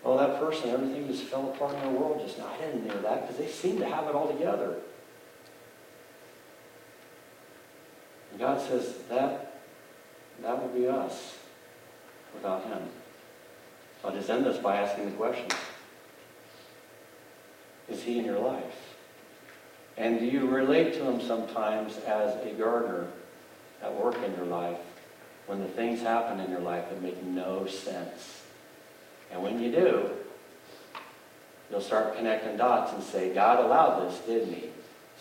Well, 0.03 0.17
that 0.17 0.41
person, 0.41 0.71
everything 0.71 1.07
just 1.07 1.25
fell 1.25 1.51
apart 1.51 1.75
in 1.75 1.81
their 1.81 1.91
world 1.91 2.21
just 2.25 2.39
now. 2.39 2.49
I 2.49 2.65
didn't 2.65 2.87
know 2.87 3.01
that 3.03 3.23
because 3.23 3.37
they 3.37 3.49
seemed 3.49 3.81
to 3.81 3.87
have 3.87 4.07
it 4.07 4.15
all 4.15 4.33
together. 4.33 4.77
And 8.31 8.41
God 8.41 8.61
says 8.61 8.95
that 9.11 9.61
that 10.43 10.61
will 10.61 10.69
be 10.69 10.89
us 10.89 11.39
without 12.35 12.65
Him. 12.65 12.89
I'll 14.03 14.13
just 14.13 14.31
end 14.31 14.47
this 14.47 14.57
by 14.57 14.77
asking 14.77 15.11
the 15.11 15.17
question 15.17 15.49
Is 17.89 18.03
He 18.03 18.19
in 18.19 18.25
your 18.25 18.39
life? 18.39 18.97
And 19.99 20.19
do 20.19 20.25
you 20.25 20.47
relate 20.47 20.95
to 20.95 21.05
Him 21.05 21.21
sometimes 21.21 21.99
as 21.99 22.35
a 22.47 22.55
gardener 22.55 23.09
at 23.83 23.95
work 23.95 24.17
in 24.25 24.35
your 24.37 24.47
life 24.47 24.79
when 25.51 25.59
the 25.59 25.67
things 25.67 26.01
happen 26.01 26.39
in 26.39 26.49
your 26.49 26.61
life 26.61 26.89
that 26.89 27.03
make 27.03 27.21
no 27.25 27.67
sense? 27.67 28.43
And 29.33 29.43
when 29.43 29.61
you 29.61 29.73
do, 29.73 30.09
you'll 31.69 31.81
start 31.81 32.17
connecting 32.17 32.57
dots 32.57 32.93
and 32.93 33.03
say, 33.03 33.35
God 33.35 33.59
allowed 33.59 34.07
this, 34.07 34.21
didn't 34.21 34.55
He? 34.55 34.71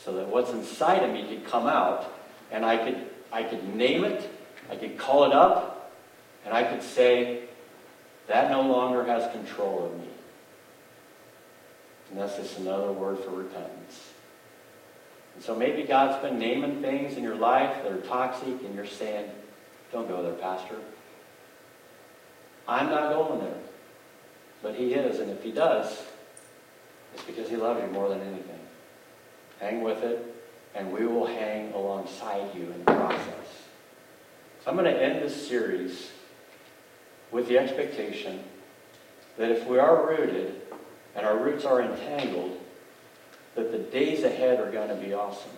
So 0.04 0.14
that 0.18 0.28
what's 0.28 0.52
inside 0.52 1.02
of 1.02 1.12
me 1.12 1.28
could 1.28 1.48
come 1.48 1.66
out 1.66 2.14
and 2.52 2.64
I 2.64 2.78
could, 2.78 3.10
I 3.32 3.42
could 3.42 3.76
name 3.76 4.04
it, 4.04 4.30
I 4.70 4.76
could 4.76 5.00
call 5.00 5.24
it 5.24 5.34
up, 5.34 5.92
and 6.46 6.54
I 6.54 6.64
could 6.64 6.84
say, 6.84 7.46
that 8.28 8.52
no 8.52 8.62
longer 8.62 9.04
has 9.06 9.32
control 9.32 9.88
of 9.88 10.00
me. 10.00 10.10
And 12.12 12.20
that's 12.20 12.38
just 12.38 12.60
another 12.60 12.92
word 12.92 13.18
for 13.18 13.32
repentance. 13.32 14.12
And 15.34 15.44
so 15.44 15.56
maybe 15.56 15.82
God's 15.82 16.22
been 16.22 16.38
naming 16.38 16.84
things 16.84 17.18
in 17.18 17.24
your 17.24 17.36
life 17.36 17.82
that 17.82 17.92
are 17.92 18.02
toxic, 18.02 18.62
and 18.64 18.76
you're 18.76 18.86
saying, 18.86 19.32
Don't 19.92 20.08
go 20.08 20.22
there, 20.22 20.34
Pastor. 20.34 20.76
I'm 22.68 22.90
not 22.90 23.14
going 23.14 23.40
there. 23.40 23.58
But 24.62 24.76
He 24.76 24.94
is, 24.94 25.20
and 25.20 25.32
if 25.32 25.42
He 25.42 25.52
does, 25.52 26.04
it's 27.14 27.24
because 27.24 27.50
He 27.50 27.56
loves 27.56 27.82
you 27.82 27.88
more 27.92 28.10
than 28.10 28.22
anything. 28.22 28.60
Hang 29.60 29.82
with 29.82 30.04
it, 30.04 30.36
and 30.76 30.92
we 30.92 31.06
will 31.06 31.26
hang 31.26 31.74
alongside 31.74 32.56
you 32.56 32.64
in 32.64 32.80
the 32.80 32.92
process. 32.92 33.64
So 34.64 34.72
I'm 34.72 34.78
going 34.78 34.94
to 34.94 35.02
end 35.02 35.24
this 35.24 35.48
series 35.48 36.12
with 37.32 37.48
the 37.48 37.58
expectation 37.58 38.44
that 39.38 39.52
if 39.52 39.66
we 39.68 39.80
are 39.80 40.08
rooted 40.08 40.62
and 41.16 41.26
our 41.26 41.38
roots 41.38 41.66
are 41.66 41.82
entangled, 41.82 42.60
that 43.56 43.72
the 43.72 43.78
days 43.78 44.24
ahead 44.24 44.60
are 44.60 44.72
going 44.72 44.90
to 44.90 44.96
be 44.96 45.14
awesome. 45.14 45.52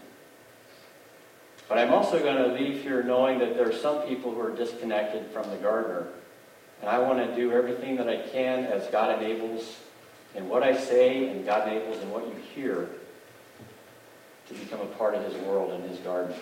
But 1.71 1.77
I'm 1.77 1.93
also 1.93 2.19
going 2.19 2.36
to 2.36 2.47
leave 2.47 2.84
here 2.84 3.01
knowing 3.01 3.39
that 3.39 3.55
there 3.55 3.65
are 3.65 3.73
some 3.73 4.01
people 4.01 4.36
who 4.36 4.41
are 4.41 4.53
disconnected 4.53 5.27
from 5.27 5.49
the 5.49 5.55
gardener. 5.55 6.07
And 6.81 6.89
I 6.89 6.99
want 6.99 7.25
to 7.25 7.34
do 7.34 7.53
everything 7.53 7.95
that 7.95 8.10
I 8.10 8.17
can 8.27 8.65
as 8.65 8.88
God 8.88 9.23
enables 9.23 9.77
in 10.36 10.49
what 10.49 10.63
I 10.63 10.75
say 10.75 11.29
and 11.29 11.45
God 11.45 11.69
enables 11.69 12.03
in 12.03 12.12
what 12.12 12.25
you 12.25 12.36
hear 12.53 12.89
to 14.49 14.53
become 14.53 14.81
a 14.81 14.86
part 14.97 15.15
of 15.15 15.23
his 15.23 15.34
world 15.45 15.71
and 15.71 15.89
his 15.89 15.97
garden. 15.99 16.36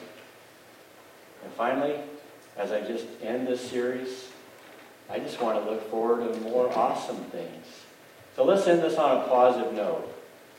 And 1.44 1.54
finally, 1.54 1.98
as 2.58 2.72
I 2.72 2.82
just 2.82 3.06
end 3.22 3.46
this 3.46 3.62
series, 3.62 4.30
I 5.12 5.20
just 5.20 5.40
want 5.40 5.64
to 5.64 5.72
look 5.72 5.92
forward 5.92 6.34
to 6.34 6.40
more 6.40 6.76
awesome 6.76 7.24
things. 7.26 7.68
So 8.36 8.44
let's 8.44 8.66
end 8.66 8.82
this 8.82 8.98
on 8.98 9.18
a 9.18 9.28
positive 9.28 9.74
note. 9.74 10.12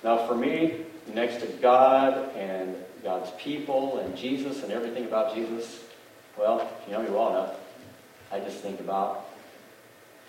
Now, 0.04 0.28
for 0.28 0.36
me, 0.36 0.86
next 1.12 1.40
to 1.40 1.48
God 1.60 2.36
and 2.36 2.76
God's 3.02 3.30
people 3.38 3.98
and 3.98 4.16
Jesus 4.16 4.62
and 4.62 4.72
everything 4.72 5.04
about 5.04 5.34
Jesus, 5.34 5.84
well, 6.38 6.60
if 6.60 6.88
you 6.88 6.94
know 6.94 7.02
me 7.02 7.10
well 7.10 7.30
enough, 7.30 7.54
I 8.32 8.40
just 8.40 8.58
think 8.58 8.80
about 8.80 9.26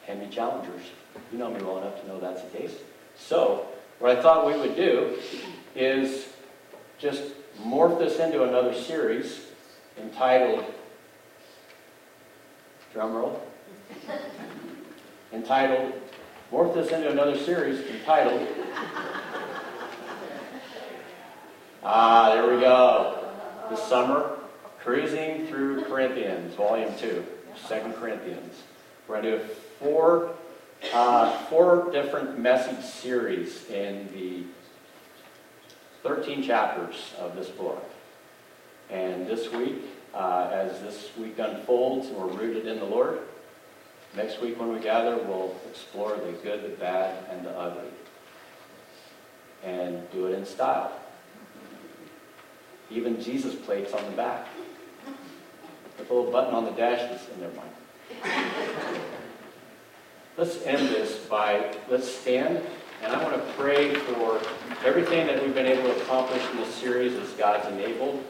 Hemi 0.05 0.27
Challengers. 0.27 0.81
You 1.31 1.38
know 1.38 1.49
me 1.49 1.62
well 1.62 1.79
enough 1.79 2.01
to 2.01 2.07
know 2.07 2.19
that's 2.19 2.41
the 2.41 2.57
case. 2.57 2.73
So, 3.17 3.67
what 3.99 4.17
I 4.17 4.21
thought 4.21 4.47
we 4.47 4.57
would 4.57 4.75
do 4.75 5.17
is 5.75 6.27
just 6.97 7.24
morph 7.61 7.99
this 7.99 8.19
into 8.19 8.43
another 8.43 8.74
series 8.74 9.45
entitled, 9.97 10.65
drumroll, 12.93 13.39
entitled, 15.34 15.93
morph 16.51 16.74
this 16.74 16.91
into 16.91 17.09
another 17.11 17.38
series 17.38 17.86
entitled, 17.88 18.47
ah, 21.84 22.34
there 22.34 22.53
we 22.53 22.61
go. 22.61 23.27
This 23.69 23.82
summer, 23.84 24.38
Cruising 24.84 25.47
Through 25.47 25.84
Corinthians, 25.86 26.55
Volume 26.55 26.93
2, 26.97 27.25
2 27.67 27.93
Corinthians. 27.99 28.63
We're 29.07 29.21
going 29.21 29.39
to 29.39 29.39
do 29.39 29.53
four, 29.79 30.34
uh, 30.93 31.38
four 31.45 31.91
different 31.91 32.39
message 32.39 32.84
series 32.84 33.69
in 33.69 34.09
the 34.13 34.43
13 36.03 36.43
chapters 36.43 37.13
of 37.19 37.36
this 37.36 37.49
book. 37.49 37.84
And 38.89 39.27
this 39.27 39.51
week, 39.51 39.84
uh, 40.13 40.49
as 40.51 40.82
this 40.82 41.09
week 41.17 41.39
unfolds, 41.39 42.07
we're 42.09 42.27
rooted 42.27 42.67
in 42.67 42.79
the 42.79 42.86
Lord. 42.86 43.19
Next 44.15 44.41
week 44.41 44.59
when 44.59 44.73
we 44.73 44.79
gather, 44.79 45.15
we'll 45.17 45.55
explore 45.69 46.17
the 46.17 46.34
good, 46.43 46.63
the 46.63 46.75
bad, 46.75 47.23
and 47.29 47.45
the 47.45 47.57
ugly. 47.57 47.89
And 49.63 50.11
do 50.11 50.25
it 50.25 50.34
in 50.34 50.45
style. 50.45 50.91
Even 52.92 53.22
Jesus 53.22 53.56
plates 53.56 53.94
on 53.94 54.04
the 54.06 54.12
back. 54.12 54.48
The 55.98 56.04
little 56.04 56.32
button 56.32 56.54
on 56.54 56.66
the 56.66 56.72
dash 56.72 57.12
is 57.12 57.22
in 57.34 57.39
their 57.39 57.52
mind. 57.52 59.02
Let's 60.38 60.62
end 60.64 60.89
this 60.89 61.18
by, 61.26 61.76
let's 61.89 62.10
stand, 62.10 62.62
and 63.04 63.14
I 63.14 63.24
want 63.24 63.36
to 63.36 63.54
pray 63.54 63.94
for 63.94 64.42
everything 64.86 65.28
that 65.28 65.44
we've 65.44 65.54
been 65.54 65.68
able 65.68 65.84
to 65.84 66.02
accomplish 66.02 66.42
in 66.52 66.58
this 66.58 66.74
series 66.74 67.14
as 67.16 67.30
God's 67.34 67.68
enabled. 67.68 68.24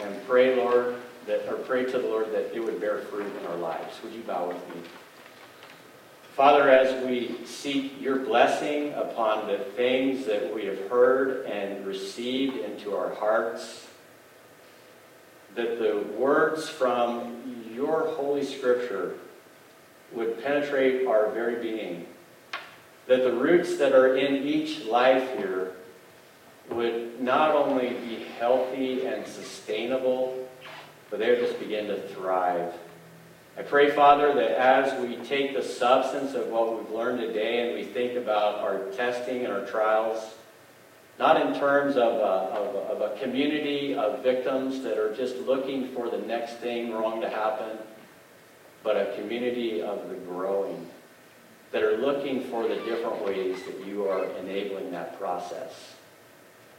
And 0.00 0.26
pray, 0.26 0.56
Lord, 0.56 0.96
that, 1.26 1.48
or 1.48 1.54
pray 1.54 1.84
to 1.84 1.98
the 1.98 2.08
Lord 2.08 2.32
that 2.32 2.54
it 2.54 2.60
would 2.60 2.80
bear 2.80 2.98
fruit 2.98 3.30
in 3.40 3.46
our 3.46 3.56
lives. 3.56 4.02
Would 4.02 4.12
you 4.12 4.22
bow 4.22 4.48
with 4.48 4.68
me? 4.74 4.82
Father, 6.36 6.68
as 6.68 7.06
we 7.06 7.36
seek 7.44 8.00
your 8.00 8.18
blessing 8.18 8.92
upon 8.94 9.46
the 9.46 9.58
things 9.76 10.26
that 10.26 10.52
we 10.52 10.64
have 10.66 10.88
heard 10.88 11.46
and 11.46 11.86
received 11.86 12.56
into 12.56 12.96
our 12.96 13.14
hearts, 13.14 13.86
that 15.54 15.78
the 15.78 16.04
words 16.18 16.68
from 16.68 17.70
your 17.72 18.08
Holy 18.16 18.44
Scripture 18.44 19.14
would 20.10 20.42
penetrate 20.42 21.06
our 21.06 21.30
very 21.30 21.62
being, 21.62 22.04
that 23.06 23.22
the 23.22 23.32
roots 23.32 23.76
that 23.76 23.92
are 23.92 24.16
in 24.16 24.34
each 24.44 24.84
life 24.86 25.36
here 25.36 25.74
would 26.68 27.20
not 27.20 27.54
only 27.54 27.90
be 27.90 28.26
healthy 28.40 29.06
and 29.06 29.24
sustainable, 29.24 30.48
but 31.10 31.20
they 31.20 31.30
would 31.30 31.46
just 31.46 31.60
begin 31.60 31.86
to 31.86 32.00
thrive. 32.08 32.74
I 33.56 33.62
pray, 33.62 33.90
Father, 33.90 34.34
that 34.34 34.58
as 34.58 35.00
we 35.00 35.14
take 35.24 35.54
the 35.54 35.62
substance 35.62 36.34
of 36.34 36.48
what 36.48 36.76
we've 36.76 36.90
learned 36.90 37.20
today 37.20 37.68
and 37.68 37.78
we 37.78 37.84
think 37.84 38.16
about 38.16 38.56
our 38.56 38.90
testing 38.96 39.44
and 39.44 39.52
our 39.52 39.64
trials, 39.64 40.34
not 41.20 41.40
in 41.40 41.54
terms 41.54 41.96
of 41.96 42.14
a, 42.14 42.56
of, 42.56 42.74
a, 42.74 42.78
of 42.78 43.12
a 43.12 43.18
community 43.20 43.94
of 43.94 44.24
victims 44.24 44.82
that 44.82 44.98
are 44.98 45.14
just 45.14 45.36
looking 45.36 45.86
for 45.90 46.10
the 46.10 46.18
next 46.18 46.54
thing 46.54 46.92
wrong 46.92 47.20
to 47.20 47.30
happen, 47.30 47.78
but 48.82 48.96
a 48.96 49.14
community 49.14 49.80
of 49.80 50.08
the 50.08 50.16
growing 50.16 50.90
that 51.70 51.84
are 51.84 51.96
looking 51.98 52.40
for 52.44 52.66
the 52.66 52.76
different 52.76 53.24
ways 53.24 53.62
that 53.66 53.86
you 53.86 54.08
are 54.08 54.24
enabling 54.38 54.90
that 54.90 55.16
process. 55.16 55.94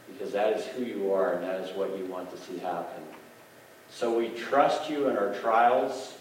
Because 0.08 0.30
that 0.32 0.52
is 0.52 0.66
who 0.66 0.84
you 0.84 1.10
are 1.10 1.32
and 1.32 1.42
that 1.42 1.62
is 1.62 1.74
what 1.74 1.96
you 1.96 2.04
want 2.04 2.30
to 2.32 2.36
see 2.36 2.58
happen. 2.58 3.02
So 3.88 4.16
we 4.16 4.28
trust 4.28 4.90
you 4.90 5.08
in 5.08 5.16
our 5.16 5.34
trials. 5.40 6.18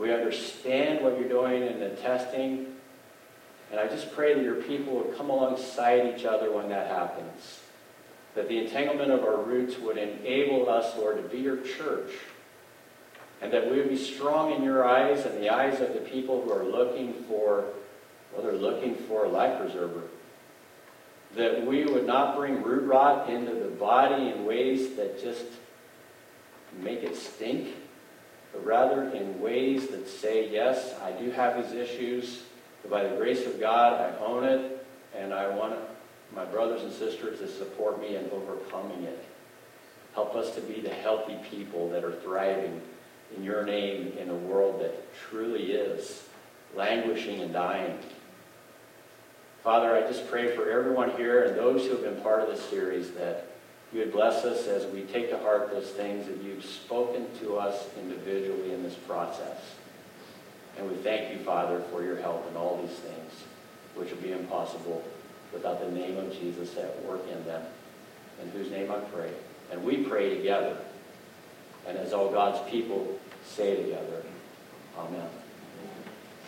We 0.00 0.14
understand 0.14 1.04
what 1.04 1.20
you're 1.20 1.28
doing 1.28 1.62
in 1.62 1.78
the 1.78 1.90
testing. 1.90 2.74
And 3.70 3.78
I 3.78 3.86
just 3.86 4.12
pray 4.14 4.32
that 4.32 4.42
your 4.42 4.62
people 4.62 4.94
would 4.94 5.14
come 5.14 5.28
alongside 5.28 6.16
each 6.16 6.24
other 6.24 6.50
when 6.50 6.70
that 6.70 6.86
happens. 6.86 7.60
That 8.34 8.48
the 8.48 8.56
entanglement 8.64 9.12
of 9.12 9.22
our 9.24 9.36
roots 9.36 9.78
would 9.78 9.98
enable 9.98 10.70
us, 10.70 10.96
Lord, 10.96 11.22
to 11.22 11.28
be 11.28 11.42
your 11.42 11.58
church. 11.58 12.12
And 13.42 13.52
that 13.52 13.70
we 13.70 13.76
would 13.76 13.90
be 13.90 13.96
strong 13.98 14.52
in 14.52 14.62
your 14.62 14.88
eyes 14.88 15.26
and 15.26 15.38
the 15.38 15.50
eyes 15.50 15.82
of 15.82 15.92
the 15.92 16.00
people 16.00 16.40
who 16.42 16.50
are 16.50 16.64
looking 16.64 17.12
for, 17.28 17.66
well, 18.32 18.42
they're 18.42 18.52
looking 18.52 18.94
for 18.94 19.26
a 19.26 19.28
life 19.28 19.60
preserver. 19.60 20.04
That 21.36 21.66
we 21.66 21.84
would 21.84 22.06
not 22.06 22.36
bring 22.36 22.62
root 22.62 22.88
rot 22.88 23.28
into 23.28 23.52
the 23.52 23.68
body 23.68 24.28
in 24.28 24.46
ways 24.46 24.96
that 24.96 25.20
just 25.20 25.44
make 26.80 27.02
it 27.02 27.16
stink, 27.16 27.74
but 28.52 28.64
rather 28.64 29.10
in 29.10 29.40
ways 29.40 29.88
that 29.88 30.08
say, 30.08 30.50
yes, 30.50 30.94
I 31.02 31.12
do 31.12 31.30
have 31.30 31.56
these 31.56 31.72
issues, 31.72 32.42
but 32.82 32.90
by 32.90 33.04
the 33.04 33.16
grace 33.16 33.46
of 33.46 33.60
God, 33.60 34.00
I 34.00 34.16
own 34.24 34.44
it, 34.44 34.86
and 35.16 35.32
I 35.32 35.48
want 35.48 35.76
my 36.34 36.44
brothers 36.44 36.82
and 36.82 36.92
sisters 36.92 37.38
to 37.40 37.48
support 37.48 38.00
me 38.00 38.16
in 38.16 38.28
overcoming 38.30 39.04
it. 39.04 39.24
Help 40.14 40.34
us 40.34 40.54
to 40.54 40.60
be 40.60 40.80
the 40.80 40.88
healthy 40.94 41.36
people 41.50 41.88
that 41.90 42.04
are 42.04 42.14
thriving 42.16 42.80
in 43.36 43.44
your 43.44 43.64
name 43.64 44.12
in 44.18 44.28
a 44.28 44.34
world 44.34 44.80
that 44.80 45.12
truly 45.14 45.72
is 45.72 46.24
languishing 46.74 47.40
and 47.40 47.52
dying. 47.52 47.98
Father, 49.62 49.94
I 49.94 50.00
just 50.02 50.28
pray 50.28 50.54
for 50.56 50.70
everyone 50.70 51.10
here 51.12 51.44
and 51.44 51.56
those 51.56 51.84
who 51.84 51.90
have 51.90 52.02
been 52.02 52.20
part 52.22 52.40
of 52.40 52.48
this 52.48 52.64
series 52.64 53.10
that 53.12 53.49
you 53.92 54.00
would 54.00 54.12
bless 54.12 54.44
us 54.44 54.66
as 54.68 54.86
we 54.92 55.02
take 55.02 55.30
to 55.30 55.38
heart 55.38 55.70
those 55.70 55.88
things 55.90 56.26
that 56.26 56.36
you've 56.42 56.64
spoken 56.64 57.26
to 57.40 57.56
us 57.56 57.86
individually 57.98 58.72
in 58.72 58.82
this 58.82 58.94
process. 58.94 59.58
And 60.78 60.88
we 60.88 60.96
thank 60.96 61.32
you, 61.32 61.44
Father, 61.44 61.82
for 61.90 62.02
your 62.02 62.16
help 62.16 62.48
in 62.50 62.56
all 62.56 62.80
these 62.80 62.96
things, 62.96 63.32
which 63.96 64.10
would 64.10 64.22
be 64.22 64.32
impossible 64.32 65.02
without 65.52 65.80
the 65.80 65.90
name 65.90 66.16
of 66.16 66.32
Jesus 66.38 66.76
at 66.76 67.04
work 67.04 67.22
in 67.30 67.44
them, 67.44 67.62
in 68.40 68.50
whose 68.50 68.70
name 68.70 68.90
I 68.90 68.98
pray. 68.98 69.30
And 69.72 69.82
we 69.82 70.04
pray 70.04 70.36
together. 70.36 70.76
And 71.86 71.98
as 71.98 72.12
all 72.12 72.30
God's 72.30 72.70
people 72.70 73.18
say 73.44 73.76
together, 73.82 74.22
Amen. 74.98 75.28